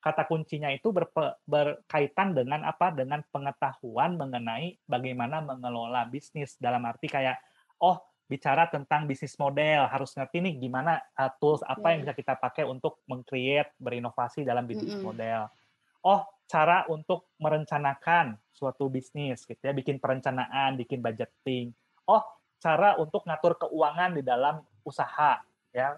kata 0.00 0.28
kuncinya 0.28 0.68
itu 0.72 0.92
berpe 0.92 1.40
berkaitan 1.48 2.36
dengan 2.36 2.62
apa, 2.68 2.92
dengan 2.92 3.24
pengetahuan 3.32 4.16
mengenai 4.20 4.78
bagaimana 4.84 5.40
mengelola 5.44 6.04
bisnis. 6.08 6.56
Dalam 6.60 6.84
arti 6.84 7.08
kayak, 7.08 7.40
oh 7.82 7.98
bicara 8.30 8.66
tentang 8.72 9.04
bisnis 9.10 9.36
model, 9.36 9.84
harus 9.88 10.12
ngerti 10.16 10.40
nih 10.44 10.54
gimana, 10.60 11.00
eee, 11.18 11.30
tools 11.40 11.60
apa 11.66 11.92
yang 11.92 12.00
Oke. 12.00 12.08
bisa 12.08 12.14
kita 12.16 12.34
pakai 12.40 12.64
untuk 12.68 13.00
meng-create, 13.10 13.72
berinovasi 13.80 14.42
dalam 14.48 14.64
bisnis 14.68 14.94
Mhm. 14.94 15.04
model. 15.04 15.48
Oh, 16.04 16.22
cara 16.48 16.84
untuk 16.92 17.32
merencanakan 17.40 18.36
suatu 18.52 18.88
bisnis 18.92 19.44
gitu 19.48 19.60
ya, 19.60 19.72
bikin 19.76 19.98
perencanaan, 20.00 20.76
bikin 20.80 21.00
budgeting. 21.04 21.72
Oh, 22.08 22.22
cara 22.60 22.96
untuk 23.00 23.24
ngatur 23.28 23.56
keuangan 23.68 24.16
di 24.16 24.22
dalam 24.24 24.64
usaha 24.84 25.40
ya, 25.74 25.96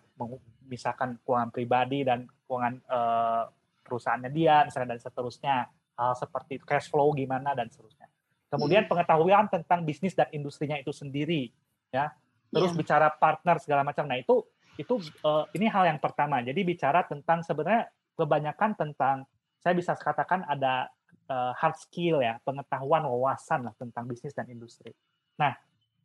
misalkan 0.67 1.19
keuangan 1.27 1.51
pribadi 1.55 2.03
dan 2.07 2.27
keuangan, 2.47 2.75
eee, 2.87 3.43
perusahaannya 3.87 4.31
dia, 4.35 4.67
misalnya 4.67 4.97
dan 4.99 5.01
seterusnya. 5.03 5.57
Hal 5.97 6.13
seperti 6.19 6.61
cash 6.61 6.91
flow 6.93 7.13
gimana 7.17 7.57
dan 7.57 7.71
seterusnya. 7.73 8.09
Kemudian 8.53 8.85
Mhm. 8.85 8.91
pengetahuan 8.91 9.49
tentang 9.51 9.83
bisnis 9.87 10.13
dan 10.15 10.29
industrinya 10.35 10.77
itu 10.79 10.93
sendiri 10.95 11.51
ya. 11.93 12.13
Terus 12.55 12.73
Iya. 12.73 12.77
bicara 12.77 13.13
partner 13.13 13.57
segala 13.61 13.83
macam. 13.85 14.07
Nah 14.09 14.19
itu 14.21 14.45
itu, 14.77 14.95
eee, 15.25 15.45
ini 15.57 15.67
hal 15.73 15.85
yang 15.89 16.01
pertama. 16.01 16.41
Jadi 16.45 16.61
bicara 16.65 17.05
tentang 17.09 17.41
sebenarnya 17.45 17.89
kebanyakan 18.17 18.71
tentang 18.77 19.17
saya 19.61 19.73
bisa 19.77 19.97
katakan 19.97 20.45
ada, 20.45 20.89
eee, 21.29 21.53
hard 21.57 21.77
skill 21.81 22.21
ya, 22.25 22.37
pengetahuan, 22.45 23.05
wawasan 23.09 23.69
lah 23.71 23.75
tentang 23.81 24.05
bisnis 24.09 24.37
dan 24.37 24.49
industri. 24.53 24.93
Nah, 25.41 25.53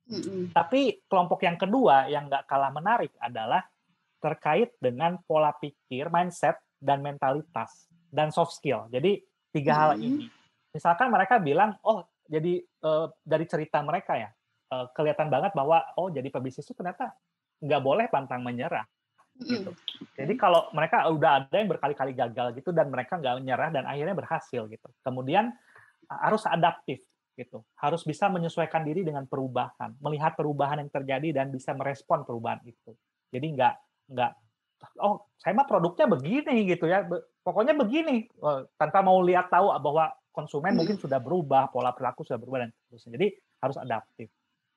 Mhm. 0.07 0.53
tapi 0.55 0.99
kelompok 1.07 1.43
yang 1.47 1.55
kedua 1.55 2.11
yang 2.11 2.27
nggak 2.27 2.43
kalah 2.47 2.71
menarik 2.75 3.15
adalah 3.19 3.63
terkait 4.23 4.75
dengan 4.81 5.19
pola 5.25 5.53
pikir, 5.55 6.09
mindset, 6.11 6.59
dan 6.81 7.01
mentalitas, 7.05 7.89
dan 8.11 8.29
soft 8.33 8.57
skill. 8.57 8.87
Jadi 8.91 9.21
3 9.53 9.73
hal 9.75 9.93
Mhm. 9.93 10.01
ini. 10.01 10.29
Misalkan 10.73 11.09
mereka 11.13 11.39
bilang, 11.41 11.77
oh 11.85 12.05
jadi, 12.27 12.61
eee, 12.63 13.07
dari 13.23 13.45
cerita 13.49 13.79
mereka 13.83 14.15
ya, 14.19 14.29
eee, 14.71 14.85
kelihatan 14.97 15.27
banget 15.31 15.51
bahwa, 15.57 15.83
oh 15.99 16.09
jadi 16.11 16.27
pebisnis 16.31 16.65
itu 16.67 16.75
ternyata 16.77 17.13
nggak 17.63 17.81
boleh 17.83 18.05
pantang 18.11 18.41
menyerah, 18.45 18.85
gitu. 19.51 19.73
Mhm. 19.73 19.77
Jadi 20.17 20.33
kalau 20.39 20.69
mereka 20.75 21.07
udah 21.11 21.45
ada 21.47 21.55
yang 21.57 21.69
berkali-kali 21.71 22.13
gagal 22.17 22.53
gitu 22.59 22.71
dan 22.75 22.89
mereka 22.93 23.17
nggak 23.19 23.41
menyerah 23.43 23.69
dan 23.73 23.83
akhirnya 23.89 24.15
berhasil 24.17 24.67
gitu. 24.69 24.87
Kemudian 25.05 25.51
harus 26.09 26.43
adaptif 26.49 27.01
gitu, 27.39 27.63
harus 27.79 28.03
bisa 28.05 28.27
menyesuaikan 28.29 28.83
diri 28.85 29.01
dengan 29.07 29.25
perubahan, 29.29 29.95
melihat 30.03 30.35
perubahan 30.37 30.83
yang 30.85 30.91
terjadi 30.93 31.29
dan 31.43 31.47
bisa 31.53 31.73
merespon 31.77 32.23
perubahan 32.27 32.61
itu. 32.67 32.93
Jadi 33.33 33.47
nggak 33.57 33.75
nggak, 34.13 34.31
oh 35.03 35.29
saya 35.39 35.53
mah 35.57 35.67
produknya 35.69 36.07
begini 36.11 36.67
gitu 36.69 36.85
ya, 36.91 37.05
pokoknya 37.45 37.73
begini, 37.77 38.27
eee, 38.29 38.61
tanpa 38.79 39.01
mau 39.05 39.19
lihat 39.23 39.49
tahu 39.53 39.71
bahwa 39.81 40.11
konsumen 40.35 40.75
mungkin 40.79 40.95
Mhm. 40.95 41.01
sudah 41.01 41.19
berubah, 41.23 41.71
pola 41.73 41.91
perilaku 41.95 42.23
sudah 42.27 42.39
berubah 42.41 42.67
dan 42.67 42.71
seterusnya. 42.75 43.11
Jadi 43.19 43.27
harus 43.63 43.77
adaptif. 43.79 44.29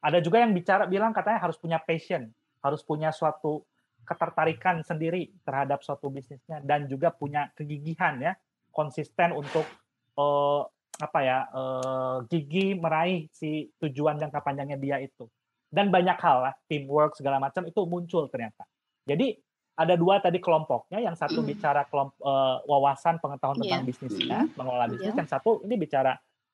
Ada 0.04 0.20
juga 0.20 0.44
yang 0.44 0.52
bicara 0.52 0.84
bilang 0.84 1.16
katanya 1.16 1.40
harus 1.40 1.56
punya 1.56 1.80
passion, 1.80 2.28
harus 2.60 2.84
punya 2.84 3.08
suatu 3.08 3.64
ketertarikan 4.04 4.84
sendiri 4.84 5.32
terhadap 5.48 5.80
suatu 5.80 6.12
bisnisnya 6.12 6.60
dan 6.60 6.84
juga 6.84 7.08
punya 7.08 7.48
kegigihan 7.56 8.20
ya, 8.20 8.36
konsisten 8.68 9.32
untuk, 9.32 9.64
eee, 10.12 10.60
apa 11.00 11.18
ya, 11.24 11.38
eee, 11.48 12.16
gigih 12.28 12.70
meraih 12.76 13.32
si 13.32 13.72
tujuan 13.80 14.20
jangka 14.20 14.44
panjangnya 14.44 14.76
dia 14.76 15.00
itu. 15.00 15.24
Dan 15.72 15.88
banyak 15.88 16.20
hal 16.20 16.36
lah, 16.52 16.54
teamwork 16.68 17.16
segala 17.16 17.40
macam 17.40 17.64
itu 17.64 17.80
muncul 17.88 18.28
ternyata. 18.28 18.68
Jadi 19.08 19.40
ada 19.74 19.96
dua 19.98 20.20
tadi 20.22 20.38
kelompoknya, 20.38 21.00
yang 21.02 21.16
satu 21.18 21.40
Mhm. 21.42 21.48
bicara 21.50 21.82
kelompok 21.90 22.20
uh, 22.22 22.62
wawasan 22.68 23.18
pengetahuan 23.18 23.58
tentang 23.58 23.82
Iya, 23.82 23.88
bisnisnya, 23.88 24.40
mhm, 24.46 24.54
mengelola 24.54 24.86
bisnis, 24.86 25.10
iya. 25.10 25.18
yang 25.18 25.30
satu 25.32 25.64
ini 25.66 25.74
bicara 25.80 26.12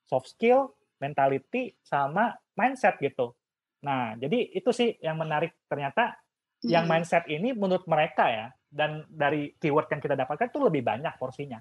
soft 0.08 0.30
skill, 0.32 0.72
mentality, 1.02 1.74
sama 1.84 2.32
mindset 2.56 2.96
gitu. 3.02 3.36
Nah, 3.80 4.12
jadi 4.16 4.52
itu 4.52 4.70
sih 4.76 4.96
yang 5.00 5.16
menarik 5.16 5.56
ternyata 5.64 6.20
yang 6.60 6.84
Mhm. 6.84 6.90
mindset 6.92 7.24
ini 7.32 7.56
menurut 7.56 7.88
mereka 7.88 8.28
ya, 8.28 8.46
dan 8.68 9.08
dari 9.08 9.56
keyword 9.56 9.88
yang 9.88 10.00
kita 10.04 10.14
dapatkan 10.14 10.52
itu 10.52 10.60
lebih 10.60 10.84
banyak 10.84 11.16
porsinya. 11.16 11.58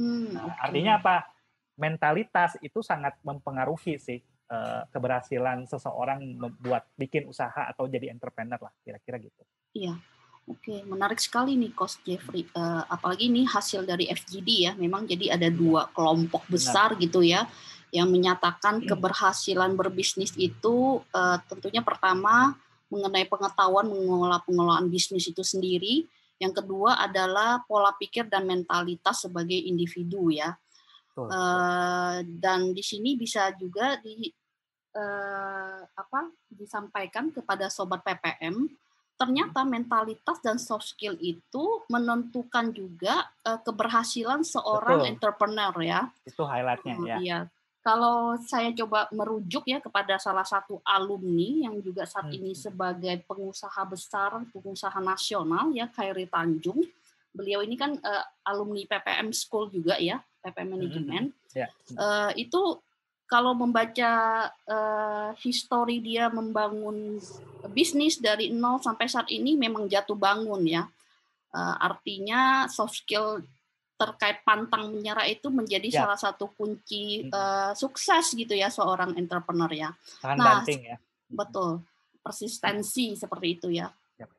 Mmm, 0.00 0.32
Nah, 0.32 0.44
oke. 0.48 0.60
artinya 0.64 0.96
apa? 0.96 1.16
Mentalitas 1.76 2.56
itu 2.64 2.80
sangat 2.80 3.16
mempengaruhi 3.24 3.96
sih 4.00 4.20
eh, 4.50 4.82
keberhasilan 4.90 5.62
seseorang 5.70 6.26
membuat 6.34 6.82
bikin 6.98 7.22
usaha 7.30 7.70
atau 7.70 7.86
jadi 7.86 8.10
entrepreneur 8.10 8.58
lah, 8.58 8.74
kira-kira 8.82 9.22
gitu. 9.22 9.46
Iya. 9.78 9.94
Oke, 10.50 10.82
menarik 10.82 11.22
sekali 11.22 11.54
nih 11.54 11.70
Coach 11.70 12.02
Jeffrey. 12.02 12.42
Eh, 12.42 12.82
apalagi 12.90 13.30
ini 13.30 13.46
hasil 13.46 13.86
dari 13.86 14.10
FGD 14.10 14.48
ya. 14.66 14.72
Memang 14.74 15.06
jadi 15.06 15.38
ada 15.38 15.46
dua 15.46 15.86
kelompok 15.94 16.50
Benar. 16.50 16.58
besar 16.58 16.88
gitu 16.98 17.22
ya 17.22 17.46
yang 17.90 18.10
menyatakan 18.10 18.86
keberhasilan 18.86 19.74
berbisnis 19.74 20.30
itu 20.38 21.02
eh, 21.10 21.38
tentunya 21.50 21.82
pertama 21.82 22.54
mengenai 22.90 23.26
pengetahuan 23.26 23.86
mengelola 23.86 24.42
pengelolaan 24.42 24.90
bisnis 24.90 25.30
itu 25.30 25.42
sendiri. 25.46 26.06
Yang 26.40 26.64
kedua 26.64 26.96
adalah 27.04 27.62
pola 27.68 27.92
pikir 27.94 28.26
dan 28.26 28.48
mentalitas 28.48 29.28
sebagai 29.28 29.58
individu 29.58 30.32
ya. 30.32 30.56
Eh, 31.20 32.18
dan 32.40 32.72
di 32.72 32.80
sini 32.80 33.18
bisa 33.18 33.52
juga 33.58 34.00
di 34.00 34.30
eh, 34.96 35.80
apa 35.84 36.20
disampaikan 36.48 37.28
kepada 37.30 37.68
sobat 37.68 38.00
PPM 38.00 38.66
ternyata 39.20 39.68
mentalitas 39.68 40.40
dan 40.40 40.56
soft 40.56 40.96
skill 40.96 41.12
itu 41.20 41.84
menentukan 41.92 42.72
juga 42.72 43.28
eh, 43.44 43.60
keberhasilan 43.60 44.40
seorang 44.40 45.04
Betul. 45.04 45.12
entrepreneur 45.12 45.74
ya. 45.84 46.00
Itu 46.24 46.48
highlightnya 46.48 46.94
Hmm, 46.96 47.06
ya. 47.06 47.16
Iya. 47.20 47.40
Kalau 47.80 48.36
saya 48.44 48.68
coba 48.76 49.08
merujuk 49.08 49.64
ya 49.64 49.80
kepada 49.80 50.20
salah 50.20 50.44
satu 50.44 50.84
alumni 50.84 51.64
yang 51.64 51.80
juga 51.80 52.04
saat 52.04 52.28
Hmm. 52.28 52.36
ini 52.36 52.52
sebagai 52.52 53.24
pengusaha 53.24 53.80
besar, 53.88 54.36
pengusaha 54.52 55.00
nasional 55.00 55.72
ya, 55.72 55.88
Khairi 55.88 56.28
Tanjung. 56.28 56.84
Beliau 57.32 57.64
ini 57.64 57.80
kan 57.80 57.96
eh, 57.96 58.24
alumni 58.44 58.84
PPM 58.84 59.32
School 59.32 59.72
juga 59.72 59.96
ya, 59.96 60.20
PPM 60.44 60.76
Management. 60.76 61.26
Ya. 61.56 61.72
Eh, 61.96 62.44
itu 62.44 62.60
kalau 63.24 63.56
membaca 63.56 64.12
eh, 64.52 65.30
history 65.40 66.04
dia 66.04 66.28
membangun 66.28 67.16
bisnis 67.72 68.20
dari 68.20 68.52
nol 68.52 68.82
sampai 68.84 69.08
saat 69.08 69.32
ini 69.32 69.56
memang 69.56 69.88
jatuh 69.88 70.18
bangun 70.20 70.68
ya. 70.68 70.84
Eh, 71.56 71.76
artinya 71.80 72.68
soft 72.68 73.00
skill 73.00 73.40
terkait 74.00 74.40
pantang 74.40 74.88
menyerah 74.88 75.28
itu 75.28 75.52
menjadi 75.52 75.88
Ya. 75.92 75.98
salah 76.08 76.16
satu 76.16 76.48
kunci 76.56 77.28
Mm. 77.28 77.36
eh, 77.36 77.72
sukses 77.76 78.32
gitu 78.32 78.56
ya 78.56 78.72
seorang 78.72 79.12
entrepreneur 79.14 79.68
ya. 79.68 79.90
Tahan 80.24 80.36
Nah, 80.40 80.46
banting 80.64 80.80
ya. 80.88 80.96
Betul. 81.28 81.84
Persistensi 82.24 83.12
seperti 83.12 83.46
itu 83.60 83.68
ya. 83.68 83.92
Yap. 84.16 84.30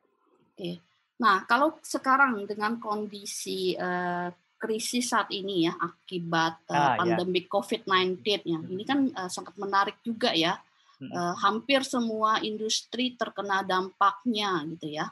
Oke. 0.50 0.82
Nah, 1.22 1.46
kalau 1.46 1.78
sekarang 1.78 2.42
dengan 2.42 2.82
kondisi 2.82 3.78
eh, 3.78 4.28
krisis 4.58 5.10
saat 5.10 5.30
ini 5.30 5.66
ya 5.66 5.74
akibat 5.74 6.66
eh, 6.66 6.74
Ah, 6.74 6.94
ya. 6.94 6.98
pandemi 6.98 7.46
COVID-19 7.46 8.22
ya. 8.42 8.58
Ini 8.58 8.82
kan 8.82 8.98
eh, 9.06 9.30
sangat 9.30 9.54
menarik 9.54 10.02
juga 10.02 10.34
ya. 10.34 10.58
Eh, 11.02 11.34
hampir 11.42 11.82
semua 11.82 12.38
industri 12.40 13.14
terkena 13.14 13.62
dampaknya 13.62 14.62
gitu 14.70 14.86
ya. 14.94 15.10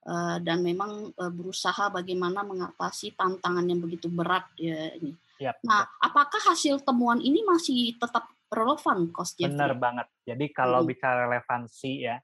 Eh, 0.00 0.36
dan 0.40 0.64
memang 0.64 1.12
eh, 1.12 1.28
berusaha 1.28 1.92
bagaimana 1.92 2.40
mengatasi 2.40 3.12
tantangan 3.12 3.68
yang 3.68 3.84
begitu 3.84 4.08
berat 4.08 4.48
ya 4.56 4.96
ini. 4.96 5.12
Yap, 5.36 5.60
Nah, 5.60 5.84
apakah 6.00 6.40
hasil 6.40 6.80
temuan 6.80 7.20
ini 7.20 7.44
masih 7.44 8.00
tetap 8.00 8.24
relevan, 8.48 9.12
Coach 9.12 9.36
Jeffrey? 9.36 9.52
Benar 9.52 9.76
banget. 9.76 10.08
Jadi 10.24 10.46
kalau 10.56 10.80
Mm. 10.84 10.88
bicara 10.88 11.28
relevansi 11.28 12.08
ya, 12.08 12.16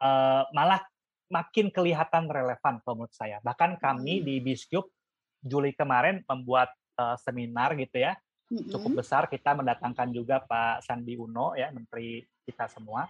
eh, 0.00 0.42
malah 0.56 0.80
makin 1.28 1.68
kelihatan 1.68 2.32
relevan 2.32 2.80
kalau 2.80 3.04
menurut 3.04 3.12
saya. 3.12 3.44
Bahkan 3.44 3.76
kami 3.76 4.20
Mm. 4.20 4.24
di 4.24 4.34
Biskup 4.40 4.88
Juli 5.44 5.76
kemarin 5.76 6.24
membuat 6.24 6.72
seminar 7.18 7.74
gitu 7.74 7.98
ya, 7.98 8.14
cukup 8.46 9.02
besar. 9.02 9.26
Kita 9.26 9.56
mendatangkan 9.58 10.12
juga 10.14 10.38
Pak 10.38 10.86
Sandi 10.86 11.18
Uno 11.18 11.56
ya, 11.58 11.72
Menteri 11.74 12.22
kita 12.46 12.70
semua. 12.70 13.08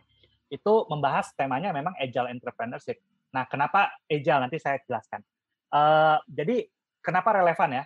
Itu 0.49 0.87
membahas 0.89 1.35
temanya 1.37 1.77
memang 1.77 1.93
agile 2.01 2.33
entrepreneurship. 2.33 2.97
Nah, 3.33 3.49
kenapa 3.49 3.97
agile 4.07 4.45
nanti 4.45 4.61
saya 4.61 4.79
jelaskan. 4.85 5.25
Eh, 5.73 6.19
jadi 6.29 6.57
kenapa 7.01 7.41
relevan 7.41 7.83
ya? 7.83 7.85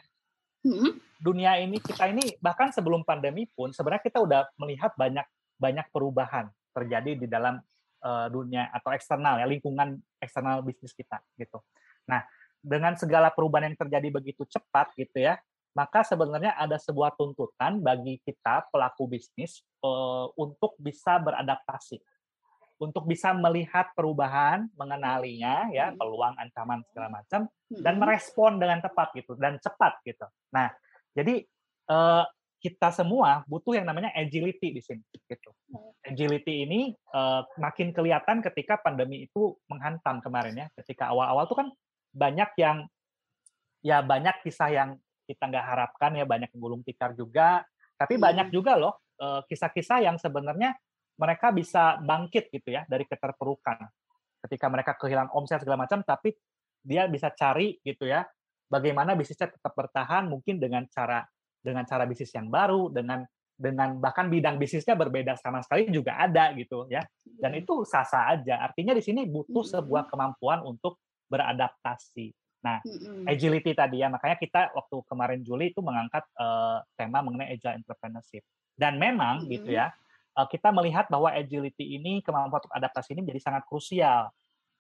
Mm-mm. 0.67 0.99
dunia 1.23 1.63
ini 1.63 1.79
kita 1.79 2.11
ini 2.11 2.35
bahkan 2.43 2.75
sebelum 2.75 3.07
pandemi 3.07 3.47
pun 3.47 3.71
sebenarnya 3.71 4.03
kita 4.03 4.19
udah 4.19 4.51
melihat 4.59 4.91
banyak 4.99 5.23
banyak 5.55 5.87
perubahan 5.95 6.51
terjadi 6.75 7.15
di 7.15 7.27
dalam 7.31 7.63
eh, 8.03 8.27
dunia 8.35 8.75
atau 8.75 8.91
eksternal 8.91 9.39
ya 9.39 9.47
lingkungan 9.47 9.95
eksternal 10.19 10.67
bisnis 10.67 10.91
kita 10.91 11.23
gitu. 11.39 11.63
Nah 12.11 12.27
dengan 12.59 12.99
segala 12.99 13.31
perubahan 13.31 13.71
yang 13.71 13.79
terjadi 13.79 14.11
begitu 14.11 14.43
cepat 14.43 14.91
gitu 14.99 15.23
ya 15.23 15.39
maka 15.77 16.03
sebenarnya 16.03 16.57
ada 16.59 16.81
sebuah 16.81 17.15
tuntutan 17.15 17.79
bagi 17.79 18.19
kita 18.27 18.67
pelaku 18.75 19.07
bisnis 19.07 19.63
eh, 19.87 20.27
untuk 20.35 20.75
bisa 20.83 21.23
beradaptasi 21.23 22.03
untuk 22.77 23.09
bisa 23.09 23.33
melihat 23.33 23.89
perubahan 23.97 24.69
mengenalinya 24.77 25.73
ya 25.73 25.89
Hmm. 25.93 25.97
peluang 25.97 26.35
ancaman 26.37 26.85
segala 26.93 27.09
macam 27.09 27.49
dan 27.73 27.97
Mm-mm. 27.97 28.01
merespon 28.05 28.61
dengan 28.61 28.85
tepat 28.85 29.17
gitu 29.17 29.33
dan 29.41 29.57
cepat 29.57 29.97
gitu. 30.05 30.29
Nah, 30.53 30.69
jadi 31.17 31.41
eh, 31.87 32.25
kita 32.57 32.91
semua 32.91 33.47
butuh 33.47 33.79
yang 33.79 33.87
namanya 33.87 34.11
agility 34.13 34.75
di 34.75 34.83
sini 34.83 35.01
gitu. 35.09 35.51
Agility 36.05 36.69
ini 36.69 36.93
eh, 36.93 37.43
makin 37.57 37.97
kelihatan 37.97 38.45
ketika 38.45 38.77
pandemi 38.77 39.25
itu 39.25 39.57
menghantam 39.73 40.21
kemarin 40.21 40.55
ya. 40.55 40.67
Ketika 40.77 41.09
awal-awal 41.15 41.49
tuh 41.49 41.57
kan 41.65 41.69
banyak 42.13 42.51
yang 42.61 42.85
ya 43.81 44.05
banyak 44.05 44.43
kisah 44.45 44.69
yang 44.73 44.91
kita 45.25 45.49
nggak 45.49 45.65
harapkan 45.65 46.13
ya 46.13 46.29
banyak 46.29 46.53
yang 46.53 46.61
gulung 46.61 46.83
tikar 46.85 47.17
juga. 47.17 47.65
Tapi 47.97 48.21
Hmm. 48.21 48.25
banyak 48.29 48.49
juga 48.53 48.77
loh 48.77 49.01
eh, 49.17 49.41
kisah-kisah 49.49 50.05
yang 50.05 50.21
sebenarnya 50.21 50.77
mereka 51.17 51.53
bisa 51.53 51.97
bangkit 52.01 52.53
gitu 52.53 52.73
ya 52.73 52.85
dari 52.85 53.09
keterpurukan. 53.09 53.81
Ketika 54.47 54.67
mereka 54.69 54.95
kehilangan 54.95 55.33
omset 55.33 55.65
segala 55.65 55.89
macam, 55.89 56.05
tapi 56.05 56.37
dia 56.87 57.11
bisa 57.11 57.35
cari 57.35 57.83
gitu 57.83 58.07
ya 58.07 58.23
bagaimana 58.71 59.19
bisnisnya 59.19 59.51
tetap 59.51 59.75
bertahan 59.75 60.31
mungkin 60.31 60.63
dengan 60.63 60.87
cara 60.87 61.27
dengan 61.59 61.83
cara 61.83 62.07
bisnis 62.07 62.31
yang 62.31 62.47
baru 62.47 62.95
dengan 62.95 63.27
dengan 63.57 63.99
bahkan 63.99 64.29
bidang 64.31 64.61
bisnisnya 64.61 64.95
berbeda 64.95 65.35
sama 65.41 65.65
sekali 65.67 65.89
juga 65.91 66.15
ada 66.21 66.53
gitu 66.55 66.87
ya 66.87 67.03
dan 67.41 67.57
itu 67.59 67.83
sah-sah 67.83 68.39
aja 68.39 68.63
artinya 68.63 68.95
di 68.95 69.03
sini 69.03 69.27
butuh 69.27 69.65
Mm-mm. 69.65 69.75
sebuah 69.81 70.07
kemampuan 70.07 70.63
untuk 70.63 71.01
beradaptasi 71.27 72.31
nah 72.63 72.79
Mm-mm. 72.85 73.27
agility 73.27 73.73
tadi 73.73 74.05
ya 74.05 74.13
makanya 74.13 74.37
kita 74.39 74.77
waktu 74.77 74.97
kemarin 75.09 75.41
Juli 75.43 75.73
itu 75.73 75.81
mengangkat 75.81 76.23
eh, 76.37 76.79
tema 76.95 77.25
mengenai 77.25 77.57
agile 77.57 77.81
entrepreneurship 77.81 78.45
dan 78.77 79.01
memang 79.01 79.49
gitu 79.49 79.73
ya 79.73 79.91
kita 80.45 80.69
melihat 80.69 81.09
bahwa 81.09 81.33
agility 81.33 81.97
ini 81.97 82.21
kemampuan 82.21 82.61
untuk 82.61 82.77
adaptasi 82.77 83.17
ini 83.17 83.25
menjadi 83.25 83.41
sangat 83.49 83.65
krusial 83.65 84.29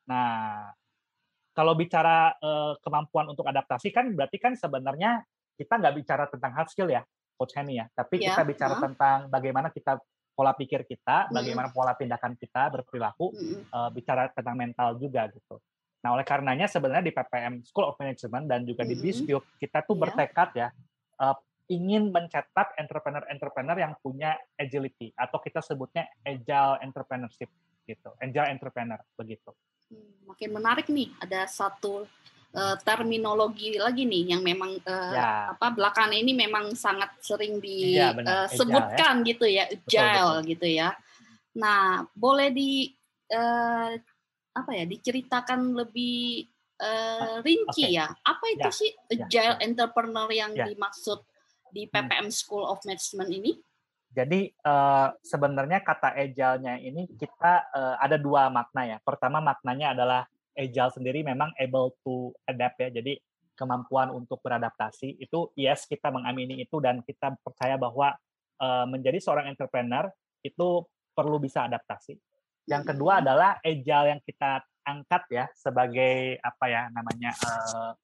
nah 0.04 0.68
kalau 1.56 1.72
bicara 1.72 2.36
eh, 2.36 2.76
kemampuan 2.84 3.32
untuk 3.32 3.48
adaptasi 3.48 3.88
kan 3.88 4.12
berarti 4.12 4.36
kan 4.36 4.52
sebenarnya 4.52 5.24
kita 5.56 5.80
nggak 5.80 5.94
bicara 5.96 6.24
tentang 6.28 6.52
hard 6.52 6.68
skill 6.68 6.92
ya, 6.92 7.00
Coach 7.32 7.56
Henny 7.56 7.80
ya, 7.80 7.88
tapi 7.96 8.20
Ya, 8.20 8.36
kita 8.36 8.44
bicara 8.44 8.76
heeh. 8.76 8.84
tentang 8.92 9.18
bagaimana 9.32 9.72
kita 9.72 9.96
pola 10.36 10.52
pikir 10.52 10.84
kita, 10.84 11.32
bagaimana 11.32 11.72
pola 11.72 11.96
tindakan 11.96 12.36
kita 12.36 12.68
berperilaku, 12.76 13.32
eh, 13.72 13.88
bicara 13.96 14.28
tentang 14.36 14.52
mental 14.52 15.00
juga 15.00 15.32
gitu. 15.32 15.56
Nah 16.04 16.12
oleh 16.12 16.28
karenanya 16.28 16.68
sebenarnya 16.68 17.08
di 17.08 17.14
PPM 17.16 17.64
School 17.64 17.88
of 17.88 17.96
Management 17.96 18.44
dan 18.52 18.60
juga 18.68 18.84
di. 18.84 18.94
Biskup 19.00 19.48
kita 19.56 19.80
tuh 19.80 19.96
Ya. 19.96 20.00
bertekad 20.04 20.48
ya 20.52 20.68
eh, 21.24 21.36
ingin 21.66 22.14
mencetak 22.14 22.78
entrepreneur-entrepreneur 22.78 23.74
yang 23.78 23.94
punya 23.98 24.38
agility 24.54 25.10
atau 25.18 25.42
kita 25.42 25.58
sebutnya 25.58 26.06
agile 26.22 26.78
entrepreneurship 26.78 27.50
gitu, 27.86 28.14
agile 28.22 28.50
entrepreneur 28.50 28.98
begitu. 29.18 29.50
Hmm, 29.90 30.30
Makin 30.30 30.50
menarik 30.54 30.86
nih, 30.90 31.10
ada 31.18 31.46
satu 31.50 32.06
eh, 32.56 32.76
terminologi 32.86 33.76
lagi 33.76 34.06
nih 34.06 34.32
yang 34.38 34.42
memang 34.46 34.78
eh, 34.78 35.12
Ya. 35.12 35.52
apa 35.52 35.74
belakangan 35.74 36.14
ini 36.14 36.32
memang 36.32 36.72
sangat 36.78 37.10
sering 37.20 37.58
Iya, 37.62 38.14
benar. 38.14 38.46
disebutkan 38.48 39.26
gitu 39.26 39.44
ya, 39.50 39.66
agile 39.66 40.46
betul. 40.46 40.50
gitu 40.54 40.66
ya. 40.70 40.88
Nah, 41.58 42.06
boleh 42.14 42.48
di 42.54 42.94
eh, 43.26 43.90
apa 44.56 44.70
ya 44.72 44.84
diceritakan 44.86 45.74
lebih 45.74 46.46
eh, 46.78 47.34
rinci 47.42 47.88
oke. 47.88 47.96
ya. 47.96 48.06
Apa 48.22 48.44
itu 48.54 48.68
Ya, 48.68 48.72
sih 48.72 48.90
ya, 49.10 49.26
agile 49.26 49.56
ya. 49.58 49.62
entrepreneur 49.66 50.28
yang 50.30 50.52
Ya. 50.54 50.64
dimaksud 50.70 51.20
di 51.76 51.84
Hmm. 51.84 52.08
PPM 52.08 52.28
School 52.32 52.64
of 52.64 52.80
Management 52.88 53.28
ini? 53.28 53.52
Jadi 54.16 54.48
eh, 54.48 55.08
sebenarnya 55.20 55.84
kata 55.84 56.16
agile-nya 56.16 56.80
ini 56.80 57.04
kita 57.20 57.68
eh, 57.68 57.96
ada 58.00 58.16
dua 58.16 58.48
makna 58.48 58.88
ya. 58.88 58.98
Pertama 59.04 59.44
maknanya 59.44 59.92
adalah 59.92 60.24
agile 60.56 60.88
sendiri 60.96 61.20
memang 61.20 61.52
able 61.60 61.92
to 62.00 62.32
adapt 62.48 62.80
ya. 62.80 62.88
Jadi 62.88 63.20
kemampuan 63.56 64.12
untuk 64.12 64.40
beradaptasi 64.44 65.16
itu 65.16 65.48
yes 65.56 65.88
kita 65.88 66.12
mengamini 66.12 66.60
itu 66.60 66.76
dan 66.80 67.00
kita 67.00 67.32
percaya 67.40 67.80
bahwa 67.80 68.12
uh, 68.60 68.84
menjadi 68.84 69.16
seorang 69.16 69.48
entrepreneur 69.48 70.12
itu 70.44 70.84
perlu 71.16 71.40
bisa 71.40 71.64
adaptasi. 71.64 72.20
Yang 72.68 72.92
kedua 72.92 73.24
adalah 73.24 73.56
agile 73.64 74.12
yang 74.12 74.20
kita 74.20 74.60
angkat 74.84 75.22
ya 75.32 75.44
sebagai 75.56 76.36
apa 76.44 76.64
ya 76.68 76.82
namanya 76.92 77.32
uh, 77.40 77.96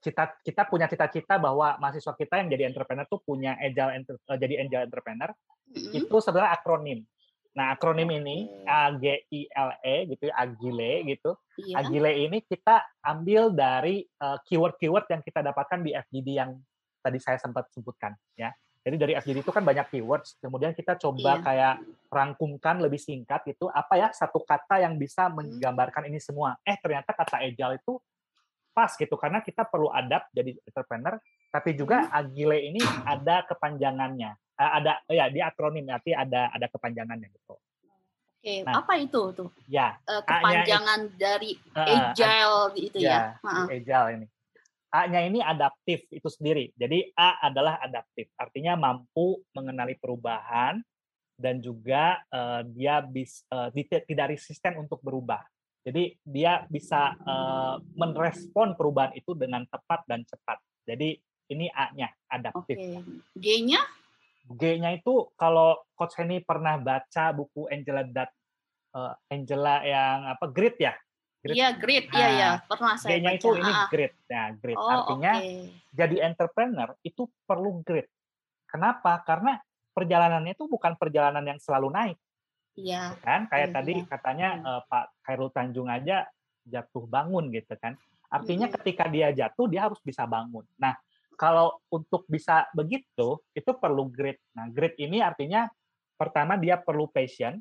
kita 0.00 0.38
kita 0.44 0.62
punya 0.68 0.86
cita-cita 0.86 1.40
bahwa 1.40 1.76
mahasiswa 1.82 2.14
kita 2.14 2.38
yang 2.40 2.48
jadi 2.52 2.62
entrepreneur 2.70 3.06
tuh 3.08 3.20
punya 3.24 3.58
agile 3.58 4.04
uh, 4.28 4.38
jadi 4.38 4.66
agile 4.66 4.84
entrepreneur 4.86 5.30
mm-hmm. 5.32 5.98
itu 5.98 6.16
sebenarnya 6.22 6.52
akronim. 6.54 7.00
Nah, 7.56 7.72
akronim 7.72 8.12
ini 8.12 8.52
A 8.68 8.92
G 8.92 9.24
I 9.32 9.48
L 9.48 9.70
E 9.80 9.96
gitu 10.12 10.28
ya, 10.28 10.34
Agile 10.44 11.08
gitu. 11.08 11.40
Iya. 11.56 11.80
Agile 11.80 12.12
ini 12.28 12.44
kita 12.44 12.84
ambil 13.00 13.48
dari 13.48 14.04
keyword-keyword 14.44 15.08
uh, 15.08 15.12
yang 15.16 15.22
kita 15.24 15.40
dapatkan 15.40 15.80
di 15.80 15.96
FGD 15.96 16.28
yang 16.36 16.52
tadi 17.00 17.16
saya 17.16 17.40
sempat 17.40 17.72
sebutkan 17.72 18.12
ya. 18.36 18.52
Jadi 18.86 19.02
dari 19.02 19.12
FGD 19.18 19.42
itu 19.42 19.50
kan 19.50 19.66
banyak 19.66 19.90
keywords, 19.90 20.38
kemudian 20.38 20.70
kita 20.70 20.94
coba 20.94 21.42
iya. 21.42 21.42
kayak 21.42 21.74
rangkumkan 22.06 22.78
lebih 22.78 23.02
singkat 23.02 23.42
itu 23.50 23.66
apa 23.66 23.98
ya 23.98 24.08
satu 24.14 24.46
kata 24.46 24.78
yang 24.78 24.94
bisa 24.94 25.26
menggambarkan 25.26 26.06
ini 26.06 26.22
semua. 26.22 26.54
Eh 26.62 26.78
ternyata 26.78 27.10
kata 27.10 27.42
agile 27.42 27.82
itu 27.82 27.98
pas 28.76 28.92
gitu 28.92 29.16
karena 29.16 29.40
kita 29.40 29.64
perlu 29.64 29.88
adapt 29.88 30.28
jadi 30.36 30.52
entrepreneur, 30.68 31.16
tapi 31.48 31.72
juga 31.72 32.04
hmm. 32.04 32.12
agile 32.12 32.58
ini 32.60 32.80
ada 33.08 33.40
kepanjangannya. 33.48 34.36
Eh, 34.36 34.70
ada 34.84 35.00
ya 35.08 35.32
di 35.32 35.40
akronim 35.40 35.88
nanti 35.88 36.12
ada 36.12 36.52
ada 36.52 36.68
kepanjangannya 36.68 37.32
gitu. 37.32 37.56
Oke, 38.46 38.62
nah, 38.62 38.84
apa 38.84 39.00
itu 39.00 39.32
tuh? 39.32 39.48
Ya, 39.64 39.96
uh, 40.04 40.20
kepanjangan 40.20 41.08
itu, 41.08 41.16
dari 41.16 41.50
agile 41.72 42.68
uh, 42.68 42.76
itu 42.76 42.98
ya. 43.00 43.40
ya 43.40 43.64
agile 43.72 44.08
ini. 44.20 44.26
A-nya 44.86 45.20
ini 45.26 45.42
adaptif 45.42 46.06
itu 46.14 46.28
sendiri. 46.30 46.70
Jadi 46.78 47.10
A 47.18 47.42
adalah 47.42 47.80
adaptif, 47.82 48.30
artinya 48.38 48.78
mampu 48.78 49.42
mengenali 49.50 49.98
perubahan 49.98 50.78
dan 51.36 51.58
juga 51.60 52.22
uh, 52.32 52.62
dia 52.64 53.02
bis, 53.04 53.44
uh, 53.50 53.68
tidak 54.06 54.36
resisten 54.36 54.78
untuk 54.78 55.02
berubah. 55.02 55.42
Jadi 55.86 56.18
dia 56.26 56.66
bisa 56.66 57.14
uh, 57.14 57.78
merespon 57.94 58.74
perubahan 58.74 59.14
itu 59.14 59.38
dengan 59.38 59.62
tepat 59.70 60.02
dan 60.10 60.26
cepat. 60.26 60.58
Jadi 60.82 61.14
ini 61.54 61.70
A-nya 61.70 62.10
adaptif. 62.26 62.74
Oke. 62.74 63.06
G-nya? 63.38 63.78
G-nya 64.50 64.98
itu 64.98 65.30
kalau 65.38 65.78
Coach 65.94 66.18
Henny 66.18 66.42
pernah 66.42 66.74
baca 66.74 67.30
buku 67.30 67.70
Angela 67.70 68.02
Dat 68.02 68.34
uh, 68.98 69.14
Angela 69.30 69.86
yang 69.86 70.26
apa 70.26 70.50
Grit 70.50 70.74
ya? 70.82 70.94
Iya, 71.46 71.78
Grit. 71.78 72.10
Iya, 72.10 72.28
iya, 72.34 72.50
pernah 72.66 72.98
saya 72.98 73.22
G-nya 73.22 73.38
itu 73.38 73.54
ini 73.54 73.72
Grit. 73.86 74.14
Nah, 74.26 74.46
Grit 74.58 74.78
oh, 74.82 74.90
artinya 74.90 75.32
okay. 75.38 75.70
jadi 75.94 76.16
entrepreneur 76.26 76.98
itu 77.06 77.30
perlu 77.46 77.86
Grit. 77.86 78.10
Kenapa? 78.66 79.22
Karena 79.22 79.54
perjalanannya 79.94 80.58
itu 80.58 80.66
bukan 80.66 80.98
perjalanan 80.98 81.46
yang 81.46 81.62
selalu 81.62 81.94
naik. 81.94 82.18
Iya. 82.76 83.16
Kan 83.24 83.48
kayak 83.48 83.72
iya, 83.72 83.74
tadi 83.74 83.94
iya. 83.98 84.06
katanya 84.06 84.48
iya. 84.60 84.68
Uh, 84.68 84.80
Pak 84.86 85.04
Khairul 85.24 85.50
Tanjung 85.50 85.88
aja 85.88 86.28
jatuh 86.68 87.04
bangun 87.08 87.48
gitu 87.50 87.72
kan. 87.80 87.96
Artinya 88.28 88.68
iya. 88.68 88.74
ketika 88.76 89.04
dia 89.08 89.28
jatuh 89.32 89.66
dia 89.66 89.88
harus 89.88 89.98
bisa 90.04 90.28
bangun. 90.28 90.62
Nah, 90.76 90.92
kalau 91.36 91.80
untuk 91.88 92.28
bisa 92.28 92.68
begitu 92.76 93.40
itu 93.56 93.70
perlu 93.76 94.08
grit. 94.12 94.40
Nah, 94.52 94.68
grit 94.68 94.96
ini 95.00 95.24
artinya 95.24 95.68
pertama 96.16 96.56
dia 96.56 96.80
perlu 96.80 97.08
passion, 97.08 97.60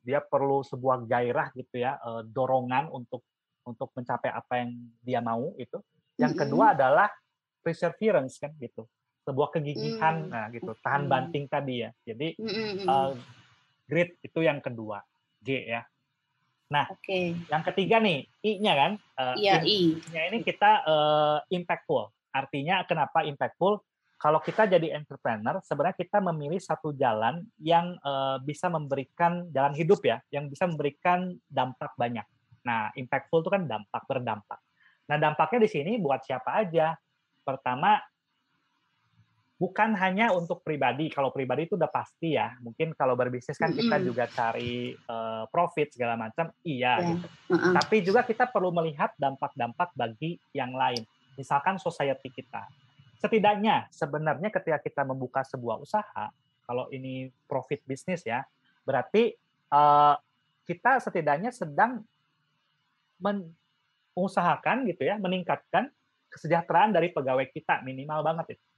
dia 0.00 0.20
perlu 0.20 0.64
sebuah 0.64 1.04
gairah 1.04 1.52
gitu 1.52 1.80
ya, 1.80 2.00
eh, 2.00 2.22
dorongan 2.28 2.88
untuk 2.88 3.20
untuk 3.62 3.94
mencapai 3.94 4.32
apa 4.32 4.64
yang 4.64 4.70
dia 5.04 5.20
mau 5.22 5.54
itu. 5.60 5.78
Yang 6.18 6.44
kedua 6.44 6.74
adalah 6.74 7.08
perseverance 7.62 8.42
kan 8.42 8.50
gitu. 8.58 8.88
Sebuah 9.22 9.54
kegigihan 9.54 10.26
nah 10.26 10.50
gitu, 10.50 10.74
tahan 10.82 11.06
banting 11.06 11.46
tadi 11.46 11.86
ya. 11.86 11.90
Jadi 12.02 12.34
uh, 12.90 13.14
grit 13.86 14.16
itu 14.22 14.40
yang 14.42 14.62
kedua, 14.62 15.02
G 15.42 15.66
ya. 15.66 15.82
Nah, 16.72 16.88
okay. 16.88 17.36
yang 17.52 17.60
ketiga 17.68 18.00
nih, 18.00 18.24
I-nya 18.40 18.72
kan. 18.72 18.92
Uh, 19.20 19.36
iya, 19.36 19.60
I. 19.60 20.00
I-nya 20.00 20.22
ini 20.32 20.40
kita 20.40 20.88
uh, 20.88 21.38
impactful. 21.52 22.08
Artinya 22.32 22.80
kenapa 22.88 23.28
impactful? 23.28 23.84
Kalau 24.16 24.40
kita 24.40 24.64
jadi 24.70 24.96
entrepreneur, 24.96 25.60
sebenarnya 25.60 25.98
kita 25.98 26.22
memilih 26.22 26.62
satu 26.62 26.96
jalan 26.96 27.44
yang 27.60 27.98
uh, 28.00 28.40
bisa 28.40 28.72
memberikan 28.72 29.50
jalan 29.52 29.76
hidup 29.76 30.00
ya, 30.00 30.22
yang 30.32 30.48
bisa 30.48 30.64
memberikan 30.64 31.36
dampak 31.50 31.92
banyak. 31.98 32.24
Nah, 32.64 32.88
impactful 32.96 33.44
itu 33.44 33.50
kan 33.52 33.68
dampak 33.68 34.02
berdampak. 34.08 34.62
Nah, 35.10 35.18
dampaknya 35.18 35.66
di 35.66 35.70
sini 35.74 35.92
buat 35.98 36.22
siapa 36.24 36.62
aja? 36.62 36.94
Pertama, 37.42 37.98
bukan 39.62 39.94
hanya 39.94 40.34
untuk 40.34 40.66
pribadi. 40.66 41.06
Kalau 41.06 41.30
pribadi 41.30 41.70
itu 41.70 41.78
udah 41.78 41.86
pasti 41.86 42.34
ya. 42.34 42.50
Mungkin 42.58 42.98
kalau 42.98 43.14
berbisnis 43.14 43.54
kan 43.54 43.70
kita 43.70 44.02
juga 44.02 44.26
cari 44.26 44.90
uh, 45.06 45.46
profit 45.46 45.94
segala 45.94 46.18
macam, 46.18 46.50
iya 46.66 46.98
yeah. 46.98 47.08
gitu. 47.14 47.26
Uh 47.46 47.54
-uh. 47.54 47.72
Tapi 47.78 47.96
juga 48.02 48.26
kita 48.26 48.50
perlu 48.50 48.74
melihat 48.74 49.14
dampak-dampak 49.14 49.94
bagi 49.94 50.42
yang 50.50 50.74
lain 50.74 51.06
misalkan 51.38 51.78
society 51.78 52.34
kita. 52.34 52.66
Setidaknya 53.22 53.86
sebenarnya 53.94 54.50
ketika 54.50 54.82
kita 54.82 55.02
membuka 55.06 55.46
sebuah 55.46 55.78
usaha, 55.78 56.34
kalau 56.66 56.90
ini 56.90 57.30
profit 57.46 57.86
bisnis 57.86 58.26
ya, 58.26 58.42
berarti 58.82 59.30
uh, 59.70 60.18
kita 60.66 60.98
setidaknya 60.98 61.54
sedang 61.54 62.02
mengusahakan 63.22 64.90
gitu 64.90 65.06
ya, 65.06 65.22
meningkatkan 65.22 65.86
kesejahteraan 66.34 66.90
dari 66.90 67.14
pegawai 67.14 67.46
kita 67.54 67.86
minimal 67.86 68.26
banget 68.26 68.58
itu. 68.58 68.66
Ya, 68.66 68.71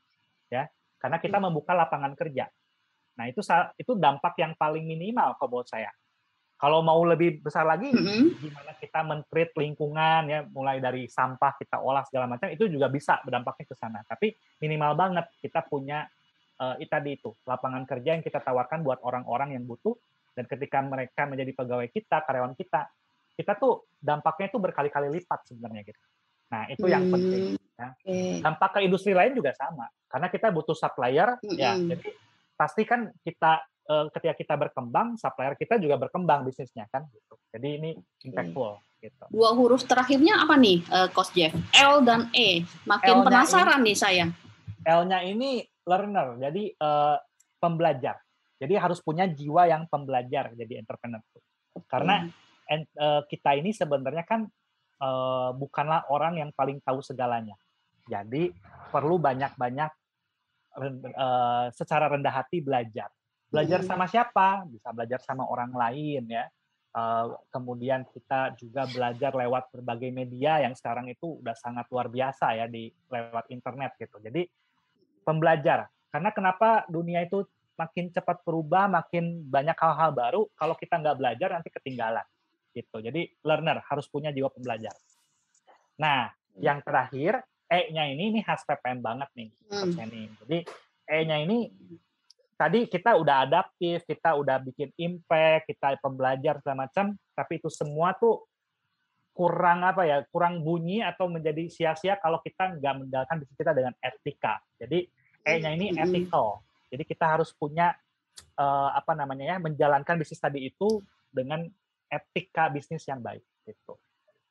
karena 1.05 1.21
kita 1.21 1.37
hmm. 1.37 1.45
membuka 1.53 1.77
lapangan 1.77 2.17
kerja. 2.17 2.49
Nah, 3.21 3.29
itu 3.29 3.45
itu 3.77 3.93
dampak 3.93 4.41
yang 4.41 4.57
paling 4.57 4.89
minimal 4.89 5.37
kalau 5.37 5.61
menurut 5.61 5.69
saya. 5.69 5.93
Kalau 6.55 6.81
mau 6.81 7.03
lebih 7.05 7.45
besar 7.45 7.67
lagi, 7.67 7.93
mm-hmm. 7.93 8.41
gimana 8.41 8.73
kita 8.79 9.05
men-treat 9.05 9.53
lingkungan 9.59 10.23
ya, 10.31 10.41
mulai 10.49 10.81
dari 10.81 11.11
sampah 11.11 11.61
kita 11.61 11.83
olah 11.83 12.07
segala 12.09 12.31
macam 12.31 12.49
itu 12.49 12.71
juga 12.71 12.89
bisa 12.89 13.21
berdampaknya 13.21 13.69
ke 13.69 13.77
sana. 13.77 14.01
Tapi 14.07 14.33
minimal 14.65 14.97
banget 14.97 15.27
kita 15.45 15.67
punya 15.67 16.09
uh, 16.63 16.79
tadi 16.79 17.21
itu 17.21 17.37
lapangan 17.45 17.85
kerja 17.85 18.17
yang 18.17 18.25
kita 18.25 18.41
tawarkan 18.41 18.81
buat 18.81 19.03
orang-orang 19.03 19.59
yang 19.59 19.67
butuh 19.67 19.93
dan 20.33 20.47
ketika 20.49 20.81
mereka 20.81 21.27
menjadi 21.29 21.53
pegawai 21.53 21.89
kita, 21.91 22.23
karyawan 22.23 22.55
kita, 22.57 22.87
kita 23.35 23.53
tuh 23.59 23.91
dampaknya 23.99 24.47
itu 24.49 24.59
berkali-kali 24.63 25.11
lipat 25.11 25.51
sebenarnya 25.51 25.91
gitu. 25.91 26.01
Nah, 26.55 26.71
itu 26.71 26.87
yang 26.87 27.11
penting. 27.11 27.59
Ya. 27.75 27.91
Dampak 28.39 28.79
ke 28.79 28.87
industri 28.87 29.11
lain 29.11 29.35
juga 29.35 29.51
sama, 29.59 29.91
karena 30.07 30.31
kita 30.31 30.55
butuh 30.55 30.79
supplier, 30.79 31.35
mm-hmm. 31.43 31.59
ya. 31.59 31.75
Jadi 31.75 32.09
pasti 32.55 32.87
kan 32.87 33.11
kita 33.27 33.67
uh, 33.91 34.07
ketika 34.15 34.35
kita 34.39 34.55
berkembang, 34.55 35.19
supplier 35.19 35.59
kita 35.59 35.83
juga 35.83 35.99
berkembang 35.99 36.47
bisnisnya 36.47 36.87
kan 36.87 37.03
gitu. 37.11 37.35
Jadi 37.51 37.69
ini 37.83 37.91
impactful 38.31 38.79
gitu. 39.03 39.25
Dua 39.35 39.51
huruf 39.59 39.83
terakhirnya 39.91 40.47
apa 40.47 40.55
nih, 40.55 40.87
uh, 40.87 41.11
Coach 41.11 41.35
Jeff? 41.35 41.51
L 41.75 42.07
dan 42.07 42.31
E. 42.31 42.63
Makin 42.87 43.27
penasaran 43.27 43.83
ini, 43.83 43.91
nih 43.91 43.97
saya. 43.99 44.27
L-nya 44.87 45.27
ini 45.27 45.67
learner, 45.83 46.39
jadi 46.39 46.79
uh, 46.79 47.19
pembelajar. 47.59 48.23
Jadi 48.55 48.79
harus 48.79 49.03
punya 49.03 49.27
jiwa 49.27 49.67
yang 49.67 49.91
pembelajar 49.91 50.55
jadi 50.55 50.79
entrepreneur. 50.79 51.21
Okay. 51.75 51.91
Karena 51.91 52.31
uh, 53.03 53.27
kita 53.27 53.59
ini 53.59 53.75
sebenarnya 53.75 54.23
kan 54.23 54.47
uh, 55.05 55.53
bukanlah 55.53 56.09
orang 56.09 56.41
yang 56.41 56.51
paling 56.57 56.81
tahu 56.81 57.05
segalanya. 57.05 57.55
Jadi 58.09 58.49
perlu 58.89 59.21
banyak-banyak 59.21 59.91
uh, 60.81 61.67
secara 61.77 62.09
rendah 62.09 62.33
hati 62.33 62.65
belajar 62.65 63.13
Belajar 63.55 63.87
sama 63.87 64.11
siapa? 64.11 64.67
Bisa 64.67 64.91
belajar 64.91 65.23
sama 65.23 65.47
orang 65.47 65.71
lain 65.71 66.27
ya. 66.27 66.51
Uh, 66.95 67.39
kemudian 67.55 68.03
kita 68.11 68.55
juga 68.59 68.87
belajar 68.91 69.31
lewat 69.31 69.71
berbagai 69.71 70.11
media 70.11 70.63
yang 70.63 70.75
sekarang 70.75 71.07
itu 71.07 71.39
udah 71.39 71.55
sangat 71.59 71.87
luar 71.91 72.11
biasa 72.11 72.55
ya 72.59 72.67
di 72.67 72.91
lewat 72.91 73.47
internet 73.55 73.95
gitu. 73.95 74.19
Jadi 74.19 74.43
pembelajar. 75.23 75.87
Karena 76.11 76.35
kenapa 76.35 76.83
dunia 76.91 77.23
itu 77.23 77.47
makin 77.79 78.11
cepat 78.11 78.43
berubah, 78.43 78.91
makin 78.91 79.47
banyak 79.47 79.75
hal-hal 79.79 80.11
baru. 80.11 80.43
Kalau 80.59 80.75
kita 80.75 80.99
nggak 80.99 81.19
belajar 81.19 81.49
nanti 81.55 81.71
ketinggalan 81.71 82.27
gitu. 82.75 82.99
Jadi 82.99 83.31
learner 83.47 83.81
harus 83.87 84.11
punya 84.11 84.35
jiwa 84.35 84.51
pembelajar. 84.51 84.93
Nah, 86.03 86.29
yang 86.59 86.83
terakhir 86.83 87.43
E-nya 87.65 88.07
ini 88.13 88.29
ini 88.29 88.41
khas 88.45 88.63
PPM 88.69 89.01
banget 89.01 89.31
nih, 89.35 89.49
hmm. 89.73 89.97
Jadi 90.45 90.59
E-nya 91.09 91.41
ini 91.41 91.73
tadi 92.55 92.87
kita 92.87 93.17
udah 93.17 93.49
adaptif, 93.49 94.05
kita 94.05 94.37
udah 94.37 94.61
bikin 94.61 94.93
impact, 95.01 95.73
kita 95.73 95.97
pembelajar 95.99 96.61
segala 96.61 96.87
macam, 96.87 97.17
tapi 97.33 97.59
itu 97.59 97.73
semua 97.73 98.13
tuh 98.15 98.45
kurang 99.35 99.83
apa 99.83 100.07
ya, 100.07 100.23
kurang 100.31 100.63
bunyi 100.63 101.03
atau 101.03 101.27
menjadi 101.27 101.67
sia-sia 101.67 102.15
kalau 102.23 102.39
kita 102.45 102.79
nggak 102.79 102.95
menjalankan 103.03 103.37
bisnis 103.43 103.59
kita 103.59 103.73
dengan 103.75 103.95
etika. 103.99 104.63
Jadi 104.79 105.09
E-nya 105.45 105.71
ini 105.77 105.93
ethical. 105.97 106.63
Jadi 106.89 107.03
kita 107.05 107.37
harus 107.37 107.51
punya 107.53 107.93
uh, 108.57 108.91
apa 108.95 109.13
namanya 109.13 109.45
ya, 109.45 109.57
menjalankan 109.59 110.21
bisnis 110.21 110.41
tadi 110.41 110.69
itu 110.69 111.03
dengan 111.35 111.67
etika 112.09 112.71
bisnis 112.71 113.05
yang 113.09 113.21
baik 113.21 113.45
gitu. 113.65 113.97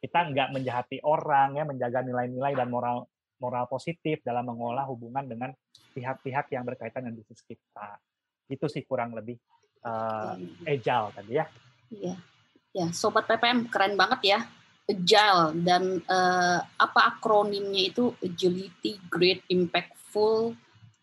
kita 0.04 0.20
nggak 0.20 0.52
menjahati 0.52 1.00
orang 1.08 1.56
ya, 1.56 1.64
menjaga 1.64 2.04
nilai-nilai 2.04 2.60
dan 2.60 2.68
moral 2.68 3.08
moral 3.40 3.68
positif 3.72 4.20
dalam 4.20 4.48
mengolah 4.48 4.84
hubungan 4.88 5.24
dengan 5.24 5.56
pihak-pihak 5.96 6.52
yang 6.52 6.68
berkaitan 6.68 7.08
dengan 7.08 7.24
bisnis 7.24 7.40
kita. 7.44 8.00
Itu 8.52 8.68
sih 8.68 8.84
kurang 8.84 9.16
lebih 9.16 9.40
uh, 9.84 10.36
agile 10.68 11.12
tadi 11.16 11.32
ya. 11.36 11.46
Iya. 11.92 12.16
Ya, 12.74 12.88
sobat 12.90 13.30
PPM 13.30 13.70
keren 13.70 14.00
banget 14.00 14.22
ya. 14.24 14.40
Agile 14.84 15.56
dan 15.64 16.04
uh, 16.08 16.60
apa 16.76 17.16
akronimnya 17.16 17.94
itu 17.94 18.12
agility, 18.20 19.00
great, 19.08 19.40
impactful, 19.48 20.58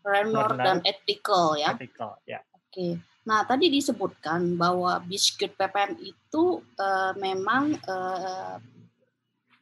runner 0.04 0.50
dan 0.60 0.78
ethical 0.84 1.56
ya. 1.56 1.72
Ethical, 1.76 2.20
ya. 2.28 2.40
Oke. 2.52 3.00
Nah, 3.20 3.44
tadi 3.44 3.68
disebutkan 3.68 4.56
bahwa 4.56 4.96
Biskuit 5.04 5.52
PPM 5.52 5.96
itu 6.00 6.64
uh, 6.80 7.12
memang 7.20 7.76
uh, 7.85 8.56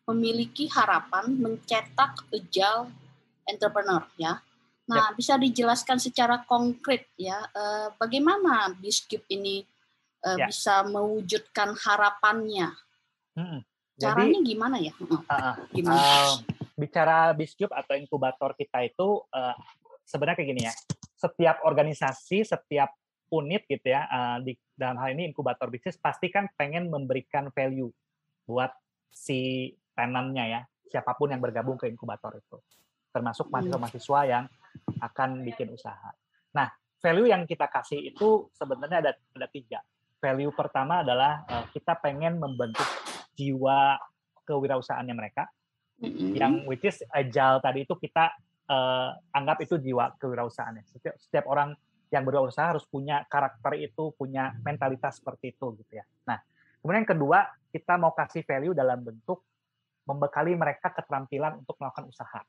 memiliki 0.08 0.70
harapan 0.70 1.34
mencetak 1.34 2.22
agile 2.30 2.88
entrepreneur 3.44 4.06
ya. 4.16 4.38
Nah, 4.88 5.12
yep. 5.12 5.20
bisa 5.20 5.36
dijelaskan 5.36 6.00
secara 6.00 6.40
konkret 6.48 7.12
ya 7.18 7.44
uh, 7.52 7.92
bagaimana 8.00 8.72
Biskuit 8.78 9.26
ini 9.28 9.66
ya. 10.22 10.48
bisa 10.48 10.86
mewujudkan 10.86 11.76
harapannya. 11.76 12.72
Hmm. 13.36 13.60
Caranya 13.98 14.38
Jadi, 14.38 14.50
gimana 14.54 14.76
ya? 14.78 14.94
Uh, 15.02 15.54
gimana? 15.74 15.98
Uh, 15.98 16.32
bicara 16.78 17.34
Biscube 17.34 17.74
atau 17.74 17.98
inkubator 17.98 18.54
kita 18.54 18.86
itu 18.86 19.26
uh, 19.34 19.54
sebenarnya 20.06 20.38
kayak 20.38 20.50
gini 20.54 20.62
ya. 20.70 20.74
Setiap 21.18 21.66
organisasi, 21.66 22.46
setiap 22.46 22.94
unit 23.28 23.64
gitu 23.68 23.86
ya, 23.92 24.08
uh, 24.08 24.38
di 24.40 24.56
dalam 24.74 24.96
hal 25.00 25.12
ini 25.12 25.28
inkubator 25.30 25.68
bisnis 25.68 26.00
pasti 26.00 26.32
kan 26.32 26.48
pengen 26.56 26.88
memberikan 26.88 27.52
value 27.52 27.92
buat 28.48 28.72
si 29.12 29.72
tenannya 29.92 30.44
ya, 30.48 30.60
siapa 30.88 31.12
pun 31.16 31.32
yang 31.32 31.42
bergabung 31.42 31.76
ke 31.76 31.88
inkubator 31.90 32.36
itu. 32.38 32.56
Termasuk 33.12 33.48
hmm. 33.48 33.52
mahasiswa-mahasiswa 33.52 34.20
yang 34.28 34.44
akan 35.02 35.42
bikin 35.44 35.72
usaha. 35.74 36.10
Nah, 36.54 36.68
value 37.02 37.28
yang 37.28 37.44
kita 37.44 37.68
kasih 37.68 38.00
itu 38.00 38.48
sebenarnya 38.56 39.04
ada 39.04 39.12
ada 39.36 39.48
tiga 39.50 39.80
value 40.18 40.52
pertama 40.52 41.06
adalah 41.06 41.46
uh, 41.46 41.64
kita 41.70 41.94
pengen 42.02 42.42
membentuk 42.42 42.86
jiwa 43.38 43.96
kewirausahaannya 44.42 45.14
mereka, 45.14 45.46
mm-hmm. 46.02 46.34
yang 46.34 46.54
which 46.66 46.82
is 46.82 47.00
agile 47.14 47.62
tadi 47.62 47.86
itu 47.86 47.94
kita 47.94 48.34
uh, 48.66 49.14
anggap 49.30 49.62
itu 49.62 49.78
jiwa 49.78 50.18
kewirausahaannya. 50.18 50.84
Setiap, 50.90 51.14
setiap 51.22 51.44
orang 51.46 51.78
yang 52.08 52.24
berusaha 52.24 52.76
harus 52.76 52.84
punya 52.88 53.24
karakter 53.28 53.76
itu, 53.76 54.16
punya 54.16 54.56
mentalitas 54.64 55.20
seperti 55.20 55.52
itu 55.52 55.76
gitu 55.84 55.92
ya. 56.00 56.04
Nah, 56.24 56.40
kemudian 56.80 57.04
yang 57.04 57.10
kedua 57.16 57.38
kita 57.68 58.00
mau 58.00 58.16
kasih 58.16 58.42
value 58.44 58.72
dalam 58.72 59.04
bentuk 59.04 59.44
membekali 60.08 60.56
mereka 60.56 60.88
keterampilan 60.88 61.60
untuk 61.60 61.76
melakukan 61.76 62.08
usaha. 62.08 62.40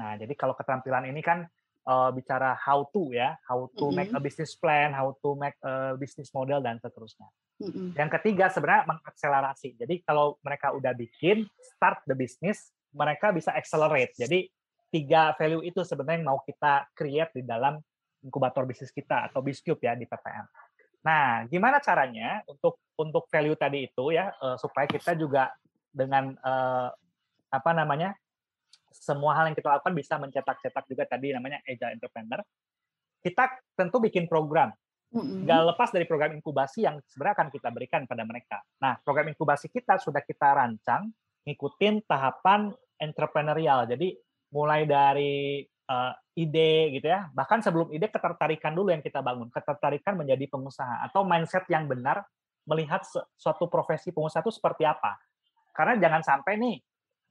Nah, 0.00 0.16
jadi 0.16 0.32
kalau 0.32 0.56
keterampilan 0.56 1.12
ini 1.12 1.20
kan 1.20 1.44
uh, 1.84 2.08
bicara 2.08 2.56
how 2.56 2.88
to 2.88 3.12
ya, 3.12 3.36
how 3.44 3.68
to 3.76 3.88
mm 3.88 3.92
-hmm. 3.92 3.96
make 3.96 4.12
a 4.16 4.20
business 4.20 4.56
plan, 4.56 4.96
how 4.96 5.12
to 5.20 5.36
make 5.36 5.56
a 5.60 5.92
business 6.00 6.32
model 6.32 6.64
dan 6.64 6.80
seterusnya. 6.80 7.28
Mm 7.60 7.68
-hmm. 7.68 7.88
Yang 7.96 8.10
ketiga 8.20 8.48
sebenarnya 8.48 8.84
mengakselerasi. 8.88 9.68
Jadi 9.76 9.94
kalau 10.04 10.40
mereka 10.40 10.72
udah 10.72 10.92
bikin 10.96 11.44
start 11.60 12.00
the 12.08 12.16
business, 12.16 12.72
mereka 12.96 13.32
bisa 13.32 13.52
accelerate. 13.52 14.16
Jadi 14.16 14.48
tiga 14.88 15.36
value 15.36 15.64
itu 15.64 15.84
sebenarnya 15.84 16.24
yang 16.24 16.28
mau 16.32 16.40
kita 16.44 16.88
create 16.96 17.32
di 17.36 17.42
dalam 17.44 17.76
inkubator 18.26 18.66
bisnis 18.66 18.90
kita 18.90 19.30
atau 19.30 19.38
Biscube 19.40 19.78
ya 19.78 19.94
di 19.94 20.04
PPM. 20.04 20.46
Nah, 21.06 21.46
gimana 21.46 21.78
caranya 21.78 22.42
untuk 22.50 22.82
untuk 22.98 23.30
value 23.30 23.54
tadi 23.54 23.86
itu 23.86 24.10
ya 24.10 24.34
uh, 24.42 24.58
supaya 24.58 24.90
kita 24.90 25.14
juga 25.14 25.54
dengan 25.94 26.34
uh, 26.42 26.90
apa 27.46 27.70
namanya 27.70 28.10
semua 28.90 29.38
hal 29.38 29.52
yang 29.52 29.56
kita 29.56 29.70
lakukan 29.70 29.94
bisa 29.94 30.18
mencetak-cetak 30.18 30.84
juga 30.90 31.06
tadi 31.06 31.30
namanya 31.30 31.62
agile 31.62 31.94
entrepreneur. 31.94 32.42
Kita 33.22 33.44
tentu 33.78 34.02
bikin 34.02 34.26
program. 34.26 34.74
Nggak 35.14 35.62
lepas 35.72 35.88
dari 35.94 36.04
program 36.04 36.34
inkubasi 36.34 36.82
yang 36.84 36.98
sebenarnya 37.06 37.34
akan 37.38 37.48
kita 37.54 37.68
berikan 37.70 38.02
pada 38.10 38.26
mereka. 38.26 38.58
Nah, 38.82 38.98
program 39.00 39.30
inkubasi 39.30 39.70
kita 39.70 40.02
sudah 40.02 40.20
kita 40.26 40.58
rancang 40.58 41.06
ngikutin 41.46 42.02
tahapan 42.10 42.74
entrepreneurial. 42.98 43.86
Jadi 43.86 44.18
mulai 44.50 44.82
dari 44.84 45.62
uh, 45.90 46.12
ide 46.36 46.92
gitu 46.98 47.06
ya, 47.08 47.30
bahkan 47.32 47.62
sebelum 47.64 47.90
ide 47.94 48.10
ketertarikan 48.12 48.76
dulu 48.76 48.92
yang 48.92 49.00
kita 49.00 49.24
bangun, 49.24 49.48
ketertarikan 49.48 50.18
menjadi 50.18 50.44
pengusaha 50.50 51.06
atau 51.08 51.24
mindset 51.24 51.64
yang 51.72 51.88
benar 51.88 52.26
melihat 52.66 53.06
suatu 53.38 53.70
profesi 53.70 54.10
pengusaha 54.10 54.42
itu 54.42 54.52
seperti 54.52 54.82
apa. 54.82 55.16
Karena 55.70 55.96
jangan 55.96 56.22
sampai 56.26 56.58
nih 56.58 56.76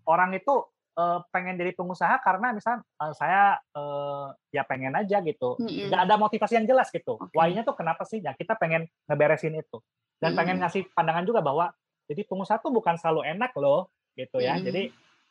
orang 0.07 0.31
itu 0.37 0.63
uh, 0.95 1.19
pengen 1.29 1.59
jadi 1.59 1.75
pengusaha 1.75 2.17
karena 2.23 2.55
misal 2.55 2.81
uh, 3.01 3.13
saya 3.13 3.59
uh, 3.75 4.31
ya 4.49 4.63
pengen 4.63 4.95
aja 4.95 5.19
gitu, 5.21 5.59
mm-hmm. 5.59 5.91
ada 5.91 6.15
motivasi 6.15 6.55
yang 6.57 6.67
jelas 6.67 6.89
gitu. 6.89 7.19
Okay. 7.19 7.35
Why-nya 7.35 7.67
tuh 7.67 7.75
kenapa 7.75 8.07
sih? 8.07 8.23
Ya 8.23 8.31
kita 8.33 8.55
pengen 8.55 8.87
ngeberesin 9.11 9.53
itu 9.53 9.83
dan 10.17 10.31
mm-hmm. 10.31 10.37
pengen 10.39 10.57
ngasih 10.63 10.81
pandangan 10.95 11.25
juga 11.27 11.43
bahwa 11.43 11.69
jadi 12.05 12.21
pengusaha 12.25 12.61
tuh 12.61 12.71
bukan 12.71 12.95
selalu 13.01 13.27
enak 13.37 13.51
loh 13.59 13.91
gitu 14.15 14.39
ya. 14.39 14.55
Mm-hmm. 14.55 14.67
Jadi 14.71 14.83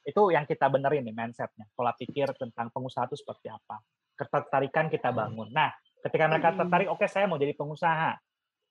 itu 0.04 0.22
yang 0.30 0.44
kita 0.44 0.68
benerin 0.68 1.02
nih 1.08 1.16
mindsetnya, 1.16 1.64
pola 1.72 1.96
pikir 1.96 2.30
tentang 2.36 2.68
pengusaha 2.68 3.08
itu 3.08 3.16
seperti 3.16 3.48
apa, 3.48 3.80
ketertarikan 4.14 4.92
kita 4.92 5.10
bangun. 5.10 5.48
Nah, 5.50 5.72
ketika 6.04 6.24
mereka 6.28 6.52
tertarik, 6.52 6.88
oke 6.92 7.00
okay, 7.00 7.08
saya 7.08 7.24
mau 7.24 7.40
jadi 7.40 7.56
pengusaha, 7.56 8.12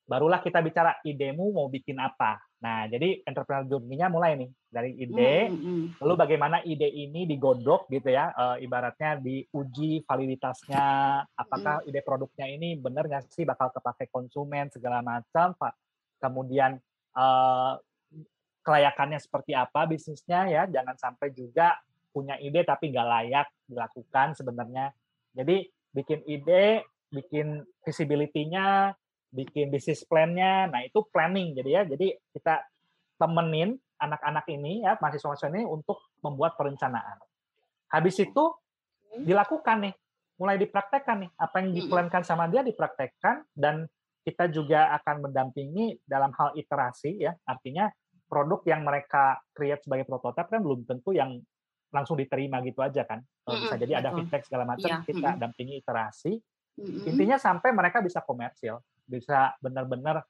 barulah 0.03 0.43
kita 0.43 0.59
bicara 0.61 0.99
idemu 1.01 1.55
mau 1.55 1.67
bikin 1.71 1.97
apa. 1.97 2.37
Nah, 2.63 2.87
jadi 2.87 3.23
entrepreneur 3.27 3.67
journey-nya 3.67 4.07
mulai 4.07 4.39
nih 4.39 4.49
dari 4.71 4.91
ide, 4.95 5.51
mm, 5.51 5.57
-hmm. 5.57 5.83
lalu 5.99 6.13
bagaimana 6.15 6.57
ide 6.63 6.87
ini 6.87 7.27
digodok 7.27 7.91
gitu 7.91 8.13
ya, 8.13 8.31
uh, 8.31 8.55
ibaratnya 8.61 9.19
diuji 9.19 10.03
validitasnya, 10.07 10.85
apakah 11.35 11.83
mm. 11.83 11.89
ide 11.91 11.99
produknya 12.05 12.47
ini 12.47 12.79
benar 12.79 13.09
nggak 13.09 13.27
sih 13.31 13.43
bakal 13.43 13.73
kepakai 13.73 14.07
konsumen 14.07 14.71
segala 14.71 15.03
macam, 15.03 15.55
pak. 15.59 15.75
Kemudian 16.23 16.79
uh, 17.19 17.75
kelayakannya 18.63 19.19
seperti 19.19 19.51
apa 19.53 19.85
bisnisnya 19.85 20.47
ya, 20.47 20.63
jangan 20.71 20.95
sampai 20.95 21.35
juga 21.35 21.77
punya 22.15 22.39
ide 22.39 22.63
tapi 22.63 22.89
nggak 22.89 23.07
layak 23.07 23.47
dilakukan 23.67 24.33
sebenarnya. 24.39 24.95
Jadi 25.35 25.67
bikin 25.91 26.23
ide, 26.25 26.87
bikin 27.11 27.61
visibility-nya, 27.83 28.95
bikin 29.33 29.73
bisnis 29.73 30.05
plan-nya. 30.05 30.69
Nah, 30.69 30.85
itu 30.85 31.03
planning 31.09 31.57
jadi 31.57 31.69
ya. 31.69 31.83
Jadi 31.89 32.15
kita 32.31 32.63
temenin 33.17 33.77
anak-anak 33.97 34.45
ini 34.51 34.83
ya 34.83 34.97
mahasiswa-mahasiswa 34.99 35.53
ini 35.53 35.63
untuk 35.65 36.11
membuat 36.21 36.57
perencanaan. 36.57 37.17
Habis 37.89 38.25
itu 38.25 38.43
dilakukan 39.21 39.89
nih, 39.89 39.93
mulai 40.41 40.57
dipraktekkan 40.57 41.27
nih 41.27 41.31
apa 41.37 41.55
yang 41.61 41.69
diplankan 41.77 42.25
sama 42.25 42.49
dia 42.49 42.65
dipraktekkan 42.65 43.45
dan 43.53 43.85
kita 44.23 44.49
juga 44.49 44.91
akan 45.01 45.29
mendampingi 45.29 45.99
dalam 46.07 46.31
hal 46.33 46.55
iterasi 46.57 47.21
ya. 47.21 47.35
Artinya 47.45 47.91
produk 48.33 48.65
yang 48.65 48.81
mereka 48.81 49.37
create 49.53 49.85
sebagai 49.85 50.09
prototipe 50.09 50.49
kan 50.49 50.61
belum 50.65 50.89
tentu 50.89 51.13
yang 51.13 51.37
langsung 51.93 52.17
diterima 52.17 52.57
gitu 52.65 52.81
aja 52.81 53.05
kan. 53.05 53.21
Bisa 53.45 53.77
jadi 53.77 54.01
ada 54.01 54.09
feedback 54.17 54.49
segala 54.49 54.65
macam, 54.65 54.89
iya, 54.89 55.05
kita 55.05 55.37
dampingi 55.37 55.77
iterasi. 55.77 56.41
Intinya 57.05 57.37
sampai 57.37 57.69
mereka 57.69 58.01
bisa 58.01 58.25
komersil 58.25 58.81
bisa 59.05 59.53
benar-benar 59.59 60.23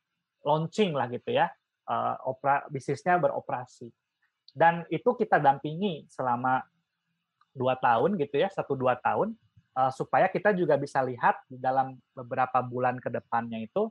launching 0.44 0.92
lah 0.92 1.08
gitu 1.08 1.32
ya, 1.32 1.48
uh, 1.88 2.20
opera, 2.28 2.66
bisnisnya 2.68 3.22
beroperasi. 3.22 3.88
Dan 4.52 4.84
itu 4.92 5.16
kita 5.16 5.39
dampingi 5.39 6.06
selama 6.12 6.62
dua 7.54 7.78
tahun 7.80 8.20
gitu 8.20 8.44
ya, 8.44 8.50
satu 8.52 8.76
dua 8.76 9.00
tahun, 9.00 9.34
uh, 9.78 9.92
supaya 9.94 10.28
kita 10.28 10.52
juga 10.52 10.76
bisa 10.76 11.00
lihat 11.06 11.42
di 11.48 11.62
dalam 11.62 11.96
beberapa 12.12 12.60
bulan 12.60 13.00
ke 13.00 13.08
depannya 13.13 13.62
itu 13.63 13.88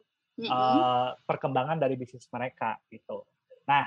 uh, 0.50 1.14
perkembangan 1.24 1.78
dari 1.80 1.96
bisnis 1.96 2.28
mereka 2.28 2.76
gitu. 2.90 3.24
Nah, 3.64 3.86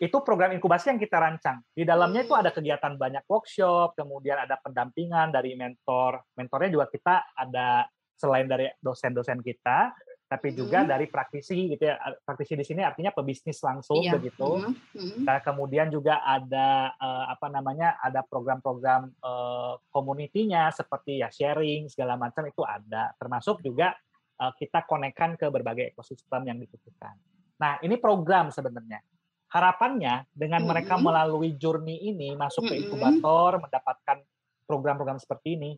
itu 0.00 0.16
program 0.24 0.56
inkubasi 0.56 0.96
yang 0.96 0.96
kita 0.96 1.20
rancang. 1.20 1.60
Di 1.76 1.84
dalamnya 1.84 2.24
itu 2.24 2.32
ada 2.32 2.48
kegiatan 2.48 2.96
banyak 2.96 3.20
workshop, 3.28 3.92
kemudian 3.92 4.40
ada 4.40 4.56
pendampingan 4.56 5.28
dari 5.28 5.52
mentor. 5.52 6.24
Mentornya 6.40 6.72
juga 6.72 6.86
kita 6.88 7.36
ada 7.36 7.84
selain 8.16 8.48
dari 8.48 8.72
dosen-dosen 8.80 9.44
kita, 9.44 9.92
tapi 10.24 10.56
juga 10.56 10.80
hmm. 10.80 10.88
dari 10.88 11.04
praktisi 11.04 11.76
gitu 11.76 11.84
ya. 11.84 12.00
Praktisi 12.24 12.56
di 12.56 12.64
sini 12.64 12.80
artinya 12.80 13.12
pebisnis 13.12 13.60
langsung 13.60 14.00
iya. 14.00 14.16
begitu. 14.16 14.64
Hmm. 14.64 14.72
Hmm. 14.96 15.20
Nah, 15.20 15.36
kemudian 15.44 15.92
juga 15.92 16.24
ada 16.24 16.96
uh, 16.96 17.28
apa 17.28 17.52
namanya? 17.52 18.00
ada 18.00 18.24
program-program 18.24 19.12
uh, 19.20 19.76
community-nya 19.92 20.72
seperti 20.72 21.20
ya 21.20 21.28
sharing 21.28 21.92
segala 21.92 22.16
macam 22.16 22.48
itu 22.48 22.64
ada. 22.64 23.12
Termasuk 23.20 23.60
juga 23.60 23.92
uh, 24.40 24.52
kita 24.56 24.88
konekkan 24.88 25.36
ke 25.36 25.44
berbagai 25.52 25.92
ekosistem 25.92 26.48
yang 26.48 26.56
dibutuhkan. 26.56 27.20
Nah, 27.60 27.76
ini 27.84 28.00
program 28.00 28.48
sebenarnya. 28.48 29.04
Harapannya 29.50 30.30
dengan 30.30 30.62
hmm. 30.62 30.70
mereka 30.70 30.94
melalui 30.94 31.58
journey 31.58 31.98
ini 32.06 32.38
masuk 32.38 32.70
ke 32.70 32.74
inkubator, 32.78 33.58
mendapatkan 33.58 34.22
program-program 34.64 35.18
seperti 35.18 35.58
ini, 35.58 35.70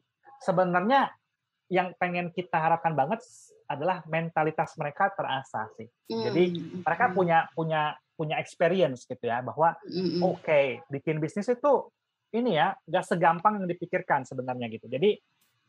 sebenarnya 0.44 1.08
yang 1.72 1.96
pengen 1.96 2.28
kita 2.36 2.60
harapkan 2.60 2.92
banget 2.92 3.24
adalah 3.64 4.04
mentalitas 4.04 4.76
mereka 4.76 5.08
terasa 5.16 5.72
sih. 5.80 5.88
Jadi 6.04 6.52
Hmm, 6.52 6.84
mereka 6.84 7.04
punya 7.16 7.48
punya 7.56 7.96
punya 8.12 8.36
experience 8.36 9.08
gitu 9.08 9.24
ya 9.24 9.40
bahwa 9.40 9.72
Mhm. 9.88 10.20
oke 10.20 10.84
bikin 10.92 11.16
bisnis 11.16 11.48
itu 11.48 11.88
ini 12.36 12.60
ya 12.60 12.76
nggak 12.84 13.08
segampang 13.08 13.64
yang 13.64 13.68
dipikirkan 13.72 14.28
sebenarnya 14.28 14.68
gitu. 14.68 14.84
Jadi 14.84 15.16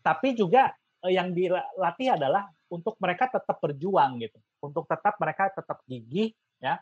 tapi 0.03 0.35
juga 0.35 0.75
eh, 1.07 1.15
yang 1.15 1.31
dilatih 1.31 2.19
adalah 2.19 2.51
untuk 2.67 2.99
mereka 2.99 3.31
tetap 3.31 3.63
berjuang 3.63 4.19
gitu, 4.19 4.39
untuk 4.59 4.83
tetap 4.91 5.15
mereka 5.23 5.55
tetap 5.55 5.79
gigih 5.87 6.35
ya, 6.59 6.75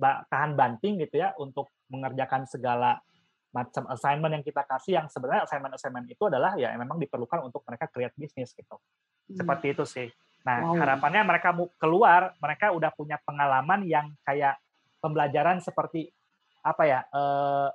tahan 0.00 0.54
banting 0.54 1.02
gitu 1.02 1.18
ya 1.20 1.34
untuk 1.36 1.68
mengerjakan 1.90 2.46
segala 2.46 3.02
macam 3.48 3.88
assignment 3.88 4.32
yang 4.38 4.44
kita 4.44 4.62
kasih 4.68 4.92
yang 5.00 5.06
sebenarnya 5.08 5.48
assignment-assignment 5.48 6.06
itu 6.06 6.22
adalah 6.28 6.54
ya 6.54 6.70
memang 6.76 7.00
diperlukan 7.00 7.48
untuk 7.48 7.64
mereka 7.64 7.88
create 7.88 8.14
bisnis 8.14 8.52
gitu. 8.52 8.76
Hmm. 8.76 9.36
Seperti 9.36 9.66
itu 9.72 9.84
sih. 9.88 10.08
Nah, 10.44 10.62
Wow. 10.64 10.80
harapannya 10.80 11.22
mereka 11.26 11.48
mau 11.52 11.68
keluar, 11.80 12.32
mereka 12.38 12.70
udah 12.72 12.92
punya 12.94 13.18
pengalaman 13.24 13.84
yang 13.84 14.12
kayak 14.22 14.56
pembelajaran 15.02 15.58
seperti 15.60 16.08
apa 16.62 16.82
ya? 16.84 17.00
eh, 17.08 17.68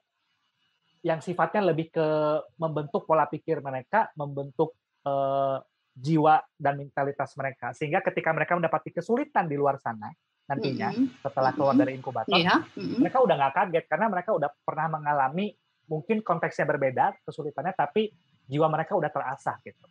yang 1.04 1.20
sifatnya 1.20 1.68
lebih 1.68 1.92
ke 1.92 2.08
membentuk 2.56 3.04
pola 3.04 3.28
pikir 3.28 3.60
mereka, 3.60 4.08
membentuk 4.16 4.72
eh, 5.04 5.58
jiwa 5.94 6.42
dan 6.56 6.80
mentalitas 6.80 7.36
mereka. 7.36 7.76
Sehingga 7.76 8.00
ketika 8.00 8.32
mereka 8.32 8.56
mendapati 8.56 8.90
kesulitan 8.90 9.46
di 9.46 9.60
luar 9.60 9.78
sana 9.78 10.10
nantinya 10.44 10.90
Mhm. 10.92 11.24
setelah 11.24 11.52
keluar 11.56 11.76
dari 11.76 11.96
inkubator, 11.96 12.36
Iya. 12.36 12.68
mhm. 12.76 13.00
mereka 13.00 13.24
udah 13.24 13.36
nggak 13.40 13.54
kaget 13.54 13.86
karena 13.88 14.06
mereka 14.12 14.30
udah 14.36 14.50
pernah 14.64 14.88
mengalami 14.92 15.56
mungkin 15.88 16.20
konteksnya 16.20 16.64
berbeda 16.66 17.16
kesulitannya, 17.24 17.72
tapi 17.72 18.12
jiwa 18.44 18.68
mereka 18.68 18.96
udah 18.96 19.08
terasah 19.08 19.56
gitu 19.64 19.88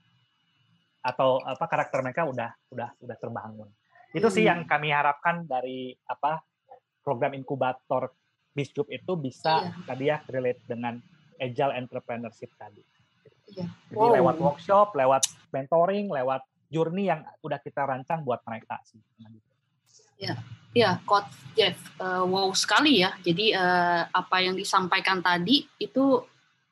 atau 1.03 1.43
apa 1.43 1.67
karakter 1.67 1.99
mereka 1.99 2.23
udah 2.23 2.51
udah 2.71 2.95
udah 3.01 3.17
terbangun. 3.19 3.69
Itu 4.15 4.29
sih 4.29 4.45
Hmm. 4.47 4.51
yang 4.55 4.61
kami 4.69 4.93
harapkan 4.93 5.43
dari 5.45 5.91
apa 6.07 6.41
program 7.03 7.35
inkubator 7.35 8.12
Biscup 8.53 8.85
itu 8.93 9.17
bisa 9.17 9.65
Iya. 9.65 9.73
tadi 9.88 10.05
ya 10.12 10.17
relate 10.29 10.61
dengan 10.69 11.01
agile 11.41 11.73
entrepreneurship 11.75 12.53
tadi. 12.55 12.85
Iya. 13.49 13.65
Jadi 13.88 13.97
Wow. 13.97 14.15
lewat 14.21 14.37
workshop, 14.38 14.93
lewat 14.93 15.25
mentoring, 15.51 16.12
lewat 16.12 16.45
journey 16.69 17.09
yang 17.09 17.25
udah 17.41 17.59
kita 17.59 17.83
rancang 17.83 18.21
buat 18.23 18.45
mereka 18.45 18.77
sih. 18.85 19.01
Ya, 20.72 20.90
Coach 21.04 21.28
Jeff, 21.52 21.76
eh, 22.00 22.24
wow 22.24 22.48
sekali 22.56 23.02
ya. 23.04 23.12
Jadi 23.20 23.52
eh, 23.52 24.02
apa 24.08 24.37
yang 24.40 24.56
disampaikan 24.56 25.20
tadi 25.20 25.66
itu 25.76 26.22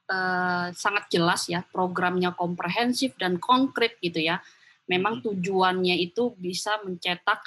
eh, 0.08 0.66
sangat 0.72 1.10
jelas 1.12 1.50
ya, 1.50 1.60
programnya 1.66 2.32
komprehensif 2.32 3.18
dan 3.20 3.36
konkret 3.36 4.00
gitu 4.00 4.22
ya. 4.22 4.40
Memang 4.88 5.22
tujuannya 5.22 5.98
itu 6.00 6.34
bisa 6.38 6.80
mencetak 6.82 7.42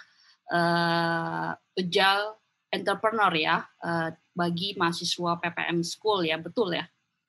agile 1.73 2.43
entrepreneur 2.73 3.33
ya 3.37 3.55
eh, 3.85 4.09
bagi 4.33 4.73
mahasiswa 4.73 5.37
PPM 5.37 5.85
School 5.85 6.25
ya, 6.25 6.41
betul 6.41 6.73
ya? 6.73 6.85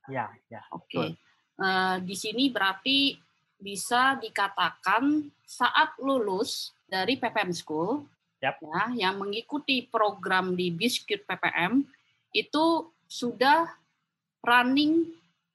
Ya, 0.08 0.32
ya. 0.48 0.64
Oke. 0.72 1.12
Eh, 1.54 1.96
di 2.00 2.16
sini 2.16 2.48
berarti 2.48 3.12
bisa 3.60 4.16
dikatakan 4.16 5.28
saat 5.44 5.94
lulus 6.00 6.72
dari 6.88 7.20
PPM 7.20 7.52
School 7.52 8.08
Yap. 8.44 8.56
ya 8.60 9.08
yang 9.08 9.14
mengikuti 9.16 9.88
program 9.88 10.52
di 10.52 10.68
Biskuit 10.68 11.24
PPM 11.24 11.80
itu 12.36 12.64
sudah 13.08 13.64
running 14.44 15.08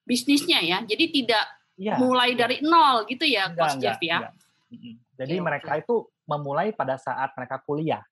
bisnisnya 0.03 0.59
ya. 0.65 0.81
Jadi 0.81 1.05
tidak 1.21 1.45
Iya. 1.79 1.95
mulai 1.95 2.35
dari 2.35 2.59
nol 2.59 3.07
gitu 3.07 3.23
ya, 3.23 3.47
Enggak, 3.47 3.55
Coach 3.55 3.75
enggak, 3.79 3.83
Jeff 3.87 3.99
ya. 4.03 4.17
enggak. 4.19 4.33
Jadi 5.19 5.35
Oke, 5.39 5.45
mereka 5.47 5.71
itu 5.79 5.95
memulai 6.27 6.67
pada 6.75 6.95
saat 6.99 7.31
mereka 7.39 7.63
kuliah. 7.63 8.03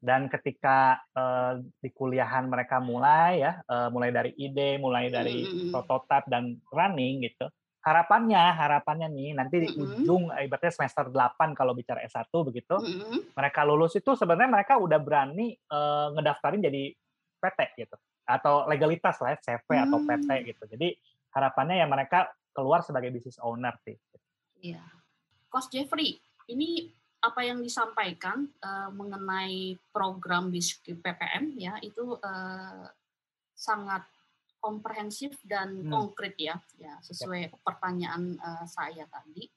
Dan 0.00 0.26
ketika 0.26 0.96
eh, 1.12 1.60
di 1.78 1.92
kuliahan 1.92 2.48
mereka 2.50 2.80
mulai 2.82 3.44
ya, 3.46 3.60
eh, 3.62 3.88
mulai 3.94 4.10
dari 4.10 4.32
ide, 4.34 4.80
mulai 4.82 5.06
dari 5.06 5.44
Mm-mm. 5.46 5.70
prototipe 5.70 6.26
dan 6.26 6.58
running 6.72 7.30
gitu. 7.30 7.46
Harapannya, 7.80 8.42
harapannya 8.60 9.08
nih 9.08 9.32
nanti 9.32 9.56
di 9.64 9.68
Mm-mm. 9.72 10.04
ujung 10.04 10.28
eh, 10.36 10.44
ibaratnya 10.44 10.68
semester 10.68 11.08
8 11.08 11.56
kalau 11.56 11.72
bicara 11.72 12.04
S1 12.04 12.28
begitu, 12.44 12.76
Mm-mm. 12.76 13.32
mereka 13.32 13.64
lulus 13.64 13.96
itu 13.96 14.12
sebenarnya 14.12 14.52
mereka 14.52 14.76
udah 14.76 15.00
berani 15.00 15.56
eh, 15.56 16.06
ngedaftarin 16.12 16.60
jadi 16.60 16.92
PT 17.40 17.60
gitu. 17.80 17.96
Atau 18.28 18.68
legalitas 18.68 19.16
lah 19.24 19.32
ya, 19.32 19.38
CV 19.40 19.68
atau 19.80 19.98
Hmm. 19.98 20.06
PT 20.06 20.28
gitu. 20.52 20.62
Jadi 20.76 20.92
harapannya 21.32 21.80
ya 21.80 21.86
mereka 21.88 22.28
keluar 22.52 22.84
sebagai 22.84 23.08
business 23.10 23.40
owner 23.40 23.74
sih. 23.80 23.96
Iya. 24.60 24.84
Coach 25.48 25.72
Jeffrey, 25.72 26.20
ini 26.52 26.92
apa 27.24 27.40
yang 27.44 27.64
disampaikan 27.64 28.44
eh, 28.60 28.90
mengenai 28.92 29.80
program 29.88 30.52
Biskuit 30.52 31.00
PPM 31.00 31.56
ya 31.56 31.80
itu 31.80 32.16
eh, 32.20 32.86
sangat 33.56 34.04
komprehensif 34.60 35.40
dan 35.42 35.82
Hmm. 35.82 35.90
konkret 35.90 36.36
ya, 36.36 36.60
ya 36.76 37.00
sesuai 37.02 37.50
pertanyaan 37.64 38.36
eh, 38.36 38.66
saya 38.68 39.08
tadi. 39.08 39.48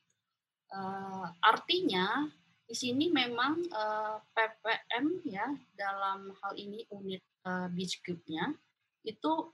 Eh, 0.73 1.25
artinya 1.43 2.25
di 2.63 2.73
sini 2.73 3.11
memang 3.11 3.59
eh, 3.61 4.17
PPM 4.33 5.05
ya 5.27 5.45
dalam 5.75 6.31
hal 6.41 6.53
ini 6.57 6.87
unit 6.89 7.21
eh, 7.45 7.67
Biskuitnya 7.69 8.55
itu 9.03 9.51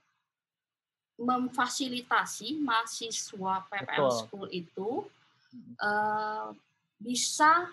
memfasilitasi 1.19 2.63
mahasiswa 2.63 3.67
PPM 3.67 4.07
Betul. 4.07 4.11
School 4.23 4.47
itu 4.53 4.89
eh, 5.81 6.47
bisa 7.01 7.67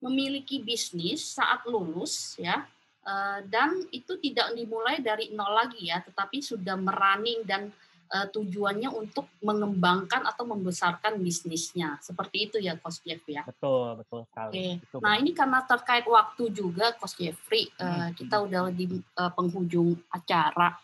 memiliki 0.00 0.58
bisnis 0.64 1.36
saat 1.36 1.62
lulus 1.68 2.34
ya 2.40 2.64
dan 3.46 3.80
itu 3.90 4.20
tidak 4.20 4.52
dimulai 4.52 5.00
dari 5.00 5.32
nol 5.32 5.50
lagi 5.50 5.88
ya 5.88 5.98
tetapi 6.00 6.38
sudah 6.40 6.76
merunning 6.76 7.42
dan 7.42 7.72
eh, 8.10 8.26
tujuannya 8.28 8.90
untuk 8.90 9.30
mengembangkan 9.40 10.26
atau 10.26 10.44
membesarkan 10.44 11.16
bisnisnya 11.16 11.96
seperti 12.02 12.50
itu 12.50 12.56
ya 12.58 12.74
Coach 12.76 13.00
Jeff 13.00 13.22
ya. 13.24 13.46
Betul, 13.46 14.02
betul 14.02 14.20
sekali. 14.26 14.50
Oke. 14.50 14.66
Itu 14.84 14.96
Nah 14.98 15.14
ini 15.16 15.30
karena 15.30 15.62
terkait 15.62 16.04
waktu 16.04 16.50
juga 16.50 16.92
Coach 16.98 17.16
Jeffrey 17.16 17.70
eh, 17.72 17.86
Hmm. 17.86 18.12
kita 18.12 18.36
udah 18.42 18.68
di 18.68 18.86
eh, 18.98 19.32
penghujung 19.32 19.94
acara. 20.10 20.76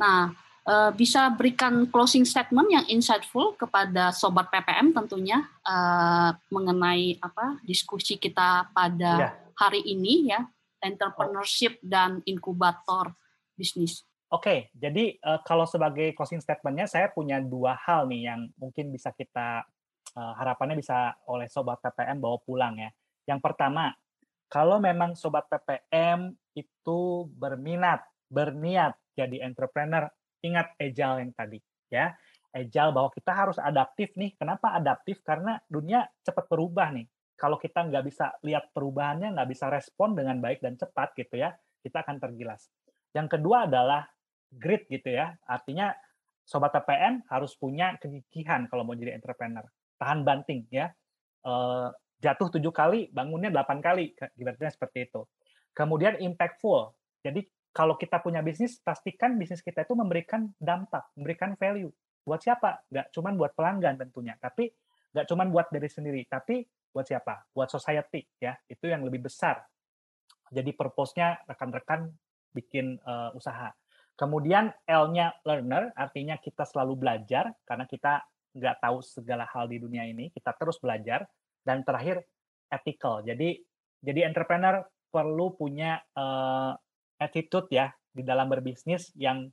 Nah 0.00 0.32
eh, 0.66 0.90
bisa 0.92 1.28
berikan 1.32 1.84
closing 1.86 2.24
statement 2.24 2.68
yang 2.72 2.84
insightful 2.88 3.52
kepada 3.54 4.10
sobat 4.10 4.48
PPM 4.48 4.90
tentunya 4.90 5.38
eh, 5.62 6.30
mengenai 6.48 7.20
apa 7.20 7.60
diskusi 7.62 8.16
kita 8.16 8.72
pada 8.72 9.12
Iya. 9.16 9.30
hari 9.54 9.84
ini 9.84 10.32
ya 10.32 10.42
entrepreneurship 10.80 11.78
dan 11.84 12.24
inkubator 12.24 13.12
bisnis. 13.54 14.04
Oke, 14.30 14.70
jadi 14.72 15.18
eh, 15.18 15.40
kalau 15.42 15.66
sebagai 15.66 16.14
closing 16.14 16.38
statement-nya 16.38 16.86
saya 16.86 17.10
punya 17.10 17.42
dua 17.42 17.74
hal 17.74 18.06
nih 18.06 18.30
yang 18.30 18.40
mungkin 18.56 18.94
bisa 18.94 19.10
kita 19.10 19.66
eh, 20.16 20.32
harapannya 20.38 20.78
bisa 20.78 21.18
oleh 21.26 21.50
sobat 21.50 21.82
PPM 21.82 22.22
bawa 22.22 22.38
pulang 22.40 22.78
ya. 22.78 22.90
Yang 23.26 23.40
pertama, 23.42 23.90
kalau 24.50 24.78
memang 24.78 25.18
sobat 25.18 25.46
PPM 25.50 26.34
itu 26.54 27.26
berminat, 27.34 28.06
berniat 28.30 28.94
jadi 29.18 29.42
entrepreneur, 29.46 30.06
ingat 30.42 30.74
agile 30.78 31.26
yang 31.26 31.32
tadi 31.34 31.58
ya. 31.90 32.14
Agile 32.50 32.90
bahwa 32.90 33.10
kita 33.14 33.30
harus 33.30 33.58
adaptif 33.62 34.14
nih. 34.18 34.34
Kenapa 34.34 34.74
adaptif? 34.74 35.22
Karena 35.22 35.58
dunia 35.70 36.06
cepat 36.26 36.50
berubah 36.50 36.90
nih. 36.90 37.06
Kalau 37.40 37.56
kita 37.56 37.88
nggak 37.88 38.04
bisa 38.04 38.36
lihat 38.44 38.68
perubahannya, 38.76 39.32
nggak 39.32 39.48
bisa 39.48 39.72
respon 39.72 40.12
dengan 40.12 40.36
baik 40.44 40.60
dan 40.60 40.76
cepat 40.76 41.16
gitu 41.16 41.40
ya, 41.40 41.56
kita 41.80 42.04
akan 42.04 42.20
tergilas. 42.20 42.68
Yang 43.16 43.40
kedua 43.40 43.64
adalah 43.64 44.04
grit 44.52 44.84
gitu 44.92 45.08
ya. 45.08 45.32
Artinya 45.48 45.88
sobat 46.44 46.76
PPM 46.76 47.24
harus 47.32 47.56
punya 47.56 47.96
kegigihan 47.96 48.68
kalau 48.68 48.84
mau 48.84 48.92
jadi 48.92 49.16
entrepreneur. 49.16 49.64
Tahan 49.96 50.20
banting 50.20 50.68
ya. 50.68 50.92
Eh, 51.40 51.88
jatuh 52.20 52.52
tujuh 52.52 52.76
kali, 52.76 53.08
bangunnya 53.08 53.48
delapan 53.48 53.80
kali. 53.80 54.12
Ibaratnya 54.36 54.68
seperti 54.68 55.08
itu. 55.08 55.24
Kemudian 55.72 56.20
impactful. 56.20 56.92
Jadi 57.24 57.48
kalau 57.72 57.96
kita 57.96 58.20
punya 58.20 58.44
bisnis, 58.44 58.82
pastikan 58.82 59.40
bisnis 59.40 59.64
kita 59.64 59.88
itu 59.88 59.96
memberikan 59.96 60.50
dampak, 60.60 61.08
memberikan 61.16 61.56
value. 61.56 61.88
Buat 62.26 62.44
siapa? 62.44 62.84
Nggak 62.92 63.06
cuma 63.16 63.32
buat 63.32 63.52
pelanggan 63.56 63.96
tentunya, 63.96 64.36
tapi 64.36 64.68
nggak 65.14 65.26
cuma 65.26 65.46
buat 65.48 65.66
diri 65.70 65.88
sendiri, 65.88 66.22
tapi 66.26 66.62
buat 66.90 67.06
siapa? 67.06 67.46
Buat 67.54 67.70
society 67.70 68.26
ya. 68.42 68.54
Itu 68.66 68.90
yang 68.90 69.06
lebih 69.06 69.26
besar. 69.30 69.62
Jadi 70.50 70.74
purpose-nya 70.74 71.46
rekan-rekan 71.46 72.10
bikin 72.50 72.98
uh, 73.06 73.30
usaha. 73.38 73.70
Kemudian 74.18 74.68
L-nya 74.84 75.32
learner, 75.46 75.94
artinya 75.96 76.36
kita 76.36 76.66
selalu 76.66 76.98
belajar 76.98 77.54
karena 77.64 77.86
kita 77.86 78.20
nggak 78.50 78.82
tahu 78.82 78.98
segala 79.00 79.46
hal 79.46 79.70
di 79.70 79.78
dunia 79.78 80.04
ini, 80.04 80.28
kita 80.34 80.52
terus 80.58 80.76
belajar. 80.82 81.24
Dan 81.60 81.84
terakhir 81.84 82.24
ethical. 82.72 83.20
Jadi 83.20 83.60
jadi 84.00 84.24
entrepreneur 84.24 84.80
perlu 85.12 85.52
punya 85.54 86.00
uh, 86.16 86.72
attitude 87.20 87.68
ya 87.68 87.92
di 88.10 88.24
dalam 88.24 88.48
berbisnis 88.48 89.12
yang 89.12 89.44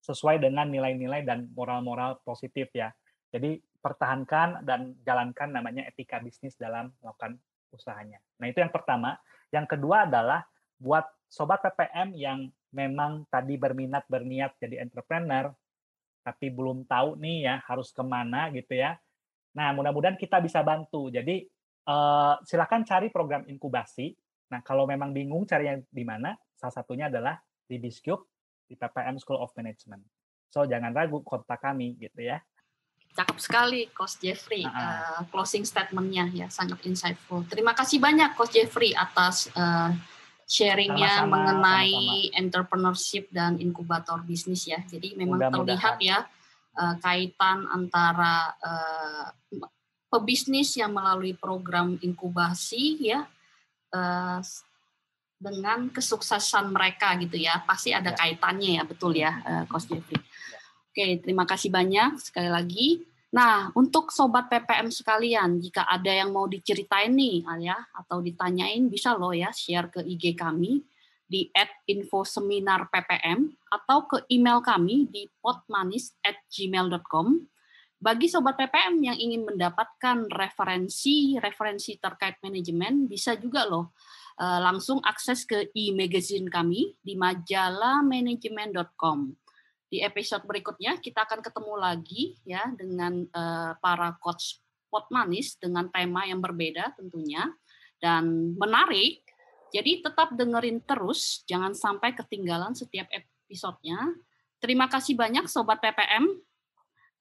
sesuai 0.00 0.40
dengan 0.40 0.70
nilai-nilai 0.70 1.26
dan 1.26 1.50
moral-moral 1.52 2.22
positif 2.24 2.70
ya. 2.72 2.94
Jadi 3.30 3.62
pertahankan 3.80 4.66
dan 4.66 4.98
jalankan 5.06 5.48
namanya 5.54 5.86
etika 5.88 6.20
bisnis 6.20 6.58
dalam 6.58 6.92
melakukan 7.00 7.38
usahanya. 7.72 8.18
Nah, 8.42 8.50
itu 8.50 8.60
yang 8.60 8.74
pertama. 8.74 9.16
Yang 9.50 9.78
kedua 9.78 10.06
adalah 10.06 10.44
buat 10.76 11.06
sobat 11.30 11.62
PPM 11.62 12.14
yang 12.14 12.50
memang 12.74 13.26
tadi 13.30 13.58
berminat 13.58 14.06
berniat 14.06 14.58
jadi 14.58 14.82
entrepreneur, 14.82 15.50
tapi 16.22 16.52
belum 16.52 16.86
tahu 16.86 17.18
nih 17.18 17.50
ya 17.50 17.54
harus 17.66 17.90
ke 17.90 18.02
mana 18.02 18.50
gitu 18.54 18.78
ya. 18.78 18.98
Nah, 19.56 19.74
mudah-mudahan 19.74 20.14
kita 20.14 20.38
bisa 20.38 20.62
bantu. 20.62 21.10
Jadi 21.10 21.46
uh, 21.90 22.38
silakan 22.46 22.86
cari 22.86 23.10
program 23.10 23.42
inkubasi. 23.46 24.14
Nah, 24.50 24.62
kalau 24.62 24.86
memang 24.86 25.14
bingung 25.14 25.46
cari 25.46 25.70
yang 25.70 25.80
di 25.90 26.02
mana, 26.02 26.34
salah 26.58 26.74
satunya 26.74 27.06
adalah 27.10 27.38
di 27.66 27.78
Biscube, 27.78 28.26
di 28.66 28.74
PPM 28.74 29.18
School 29.18 29.38
of 29.38 29.54
Management. 29.54 30.02
So, 30.50 30.66
jangan 30.66 30.90
ragu 30.90 31.22
kontak 31.22 31.62
kami 31.62 31.94
gitu 31.98 32.26
ya. 32.26 32.42
Cakep 33.10 33.38
sekali, 33.42 33.90
Coach 33.90 34.22
Jeffrey. 34.22 34.62
Uh, 34.62 34.70
uh, 34.70 35.20
closing 35.34 35.66
statement-nya 35.66 36.30
ya 36.30 36.46
sangat 36.46 36.78
insightful. 36.86 37.42
Terima 37.50 37.74
kasih 37.74 37.98
banyak, 37.98 38.38
Coach 38.38 38.54
Jeffrey, 38.54 38.94
atas 38.94 39.50
uh, 39.58 39.90
sharingnya 40.46 41.26
mengenai 41.26 41.94
sama-sama. 41.94 42.38
entrepreneurship 42.38 43.24
dan 43.30 43.58
inkubator 43.58 44.22
bisnis 44.22 44.66
ya. 44.66 44.82
Jadi 44.82 45.14
memang 45.18 45.42
Mudah 45.42 45.50
terlihat 45.50 45.96
ya 46.02 46.26
uh, 46.78 46.94
kaitan 46.98 47.66
antara 47.70 48.54
uh, 48.58 49.26
pebisnis 50.10 50.74
yang 50.74 50.90
melalui 50.90 51.38
program 51.38 51.94
inkubasi 52.02 53.10
ya 53.14 53.26
uh, 53.94 54.42
dengan 55.40 55.88
kesuksesan 55.90 56.70
mereka 56.70 57.14
gitu 57.18 57.38
ya. 57.38 57.62
Pasti 57.62 57.94
ada 57.94 58.14
ya. 58.14 58.18
kaitannya 58.18 58.70
ya, 58.78 58.82
betul 58.86 59.12
ya, 59.14 59.32
uh, 59.42 59.64
Coach 59.70 59.86
Jeffrey. 59.86 60.18
Oke, 60.90 61.22
terima 61.22 61.46
kasih 61.46 61.70
banyak 61.70 62.18
sekali 62.18 62.50
lagi. 62.50 63.06
Nah, 63.30 63.70
untuk 63.78 64.10
sobat 64.10 64.50
PPM 64.50 64.90
sekalian, 64.90 65.62
jika 65.62 65.86
ada 65.86 66.10
yang 66.10 66.34
mau 66.34 66.50
diceritain 66.50 67.14
nih, 67.14 67.46
ya, 67.62 67.78
atau 67.94 68.18
ditanyain, 68.18 68.90
bisa 68.90 69.14
loh 69.14 69.30
ya 69.30 69.54
share 69.54 69.86
ke 69.86 70.02
IG 70.02 70.34
kami 70.34 70.82
di 71.30 71.46
@infoseminar_ppm 71.86 73.54
atau 73.70 74.10
ke 74.10 74.26
email 74.34 74.58
kami 74.58 75.06
di 75.06 75.30
potmanis@gmail.com. 75.38 77.26
Bagi 78.02 78.26
sobat 78.26 78.58
PPM 78.58 78.98
yang 78.98 79.14
ingin 79.14 79.46
mendapatkan 79.46 80.26
referensi-referensi 80.26 82.02
terkait 82.02 82.42
manajemen, 82.42 83.06
bisa 83.06 83.38
juga 83.38 83.62
loh 83.62 83.94
eh, 84.42 84.58
langsung 84.58 84.98
akses 85.06 85.46
ke 85.46 85.70
e-magazine 85.70 86.50
kami 86.50 86.98
di 86.98 87.14
majalahmanajemen.com 87.14 89.39
di 89.90 89.98
episode 90.06 90.46
berikutnya 90.46 91.02
kita 91.02 91.26
akan 91.26 91.42
ketemu 91.42 91.74
lagi 91.74 92.38
ya 92.46 92.70
dengan 92.78 93.26
uh, 93.34 93.74
para 93.82 94.14
coach 94.22 94.62
pot 94.86 95.10
manis 95.10 95.58
dengan 95.58 95.90
tema 95.90 96.26
yang 96.30 96.38
berbeda 96.38 96.94
tentunya 96.94 97.50
dan 97.98 98.54
menarik. 98.54 99.22
Jadi 99.70 100.02
tetap 100.02 100.34
dengerin 100.34 100.82
terus, 100.82 101.46
jangan 101.46 101.70
sampai 101.78 102.10
ketinggalan 102.10 102.74
setiap 102.74 103.06
episodenya. 103.14 104.18
Terima 104.58 104.90
kasih 104.90 105.14
banyak 105.14 105.46
Sobat 105.46 105.78
PPM. 105.78 106.26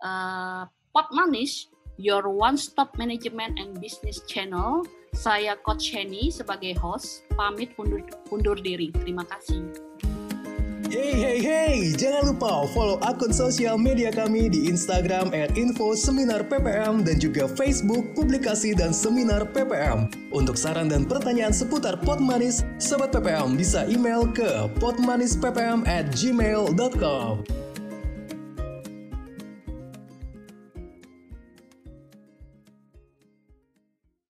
Uh, 0.02 0.10
eh, 0.10 0.64
pot 0.90 1.14
Manis, 1.14 1.70
your 2.02 2.26
one-stop 2.26 2.98
management 2.98 3.62
and 3.62 3.78
business 3.78 4.26
channel. 4.26 4.82
Saya 5.14 5.62
Coach 5.62 5.94
Henny 5.94 6.34
sebagai 6.34 6.74
host, 6.82 7.22
pamit 7.38 7.78
undur, 7.78 8.02
undur 8.34 8.58
diri. 8.58 8.90
Terima 8.98 9.22
kasih. 9.30 9.70
Hey 10.90 11.14
hey 11.14 11.38
hey, 11.38 11.76
jangan 11.94 12.34
lupa 12.34 12.66
follow 12.74 12.98
akun 13.06 13.30
sosial 13.30 13.78
media 13.78 14.10
kami 14.10 14.50
di 14.50 14.74
Instagram 14.74 15.30
at 15.38 15.54
info 15.54 15.94
seminar 15.94 16.42
PPM 16.50 17.06
dan 17.06 17.22
juga 17.22 17.46
Facebook 17.46 18.18
publikasi 18.18 18.74
dan 18.74 18.90
seminar 18.90 19.46
PPM. 19.54 20.10
Untuk 20.34 20.58
saran 20.58 20.90
dan 20.90 21.06
pertanyaan 21.06 21.54
seputar 21.54 21.94
pot 22.02 22.18
manis, 22.18 22.66
sobat 22.82 23.14
PPM 23.14 23.54
bisa 23.54 23.86
email 23.86 24.26
ke 24.34 24.66
potmanisppm 24.82 25.86
at 25.86 26.10
gmail.com. 26.10 27.46